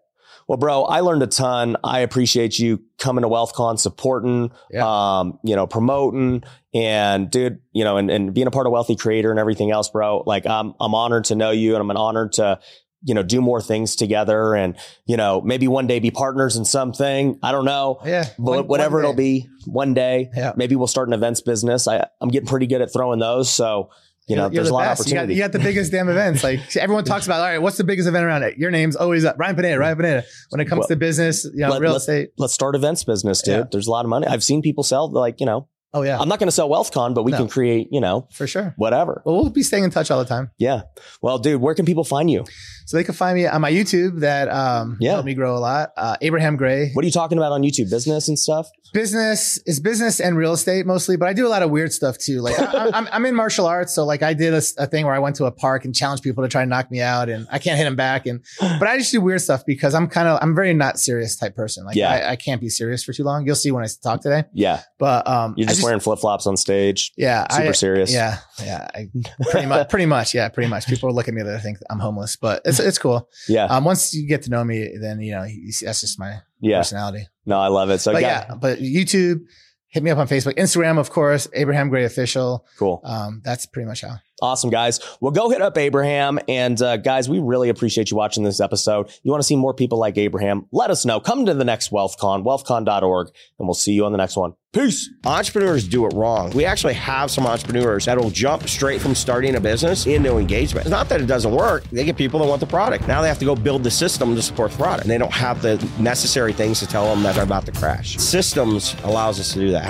[0.49, 1.77] Well, bro, I learned a ton.
[1.85, 4.85] I appreciate you coming to WealthCon, supporting, Yeah.
[5.21, 6.43] um, you know, promoting,
[6.75, 9.89] and dude, you know, and, and being a part of Wealthy Creator and everything else,
[9.91, 10.25] bro.
[10.27, 12.59] Like, I'm I'm honored to know you, and I'm an honored to,
[13.03, 14.77] you know, do more things together, and
[15.07, 17.39] you know, maybe one day be partners in something.
[17.43, 17.99] I don't know.
[18.05, 18.25] Yeah.
[18.39, 20.53] But One- whatever one it'll be, one day, Yeah.
[20.57, 21.89] maybe we'll start an events business.
[21.89, 23.91] I, I'm getting pretty good at throwing those, so
[24.29, 25.09] you know, You're- there's a the lot of best.
[25.09, 25.35] You got, opportunity.
[25.35, 26.45] you got the biggest damn events.
[26.45, 28.59] Like everyone talks about, all right, what's the biggest event around it?
[28.59, 29.37] Your name's always up.
[29.41, 30.25] Ryan Pineda, Ryan Pineda.
[30.51, 32.31] When it comes Well, to business, you know, let- real let's- estate.
[32.39, 33.55] Let's start events business, dude.
[33.55, 33.65] Yeah.
[33.73, 34.29] There's a lot of money.
[34.29, 37.15] I've seen people sell like, you know, Oh yeah, I'm not going to sell WealthCon,
[37.17, 37.39] but we No.
[37.39, 38.75] can create, you know, for sure.
[38.77, 39.23] whatever.
[39.27, 40.53] Well, we'll be staying in touch all the time.
[40.57, 40.83] Yeah.
[41.21, 42.45] Well, dude, where can people find you?
[42.91, 45.13] So they can find me on my YouTube that um Yeah.
[45.13, 45.91] helped me grow a lot.
[45.97, 46.91] Uh, Abraham Gray.
[46.93, 47.89] What are you talking about on YouTube?
[47.89, 48.69] Business and stuff?
[48.93, 52.19] business is business and real estate mostly, but I do a lot of weird stuff
[52.19, 52.41] too.
[52.41, 55.21] Like I, I'm, I'm in martial arts, so like I did a thing where I
[55.21, 57.61] went to a park and challenged people to try and knock me out, and I
[57.61, 58.27] can't hit them back.
[58.27, 61.37] And but I just do weird stuff because I'm kind of I'm very not serious
[61.37, 61.85] type person.
[61.85, 62.11] Like Yeah.
[62.11, 63.47] I, I can't be serious for too long.
[63.47, 64.43] You'll see when I talk today.
[64.53, 64.83] Yeah.
[64.99, 67.13] But um, You're I just, wearing flip flops on stage.
[67.17, 68.13] yeah, Super I, serious.
[68.13, 69.09] yeah, yeah, I,
[69.51, 70.87] pretty much, pretty much, yeah, pretty much.
[70.87, 73.29] People look at me that think I'm homeless, but it's it's cool.
[73.49, 73.65] Yeah.
[73.67, 76.39] Um, once you get to know me, then you know you see, that's just my
[76.61, 76.79] Yeah.
[76.79, 77.27] personality.
[77.47, 77.99] No, I love it.
[78.01, 78.47] So, but yeah.
[78.49, 79.41] yeah, but YouTube,
[79.89, 82.67] hit me up on Facebook, Instagram, of course, Abraham Gray official.
[82.79, 83.01] Cool.
[83.05, 84.17] Um, that's pretty much how.
[84.43, 85.01] Awesome, guys.
[85.21, 86.39] Well, go hit up Abraham.
[86.49, 89.11] And uh, guys, we really appreciate you watching this episode.
[89.23, 90.67] You want to see more people like Abraham?
[90.73, 91.21] Let us know.
[91.21, 93.29] Come to the next WealthCon, wealthcon.org,
[93.59, 94.55] and we'll see you on the next one.
[94.73, 95.11] Peace.
[95.27, 96.51] Entrepreneurs do it wrong.
[96.51, 100.87] We actually have some entrepreneurs that will jump straight from starting a business into engagement.
[100.87, 101.83] It's not that it doesn't work.
[101.91, 103.09] They get people that want the product.
[103.09, 105.03] Now they have to go build the system to support the product.
[105.03, 108.17] And they don't have the necessary things to tell them that they're about to crash.
[108.19, 109.89] Systems allows us to do that.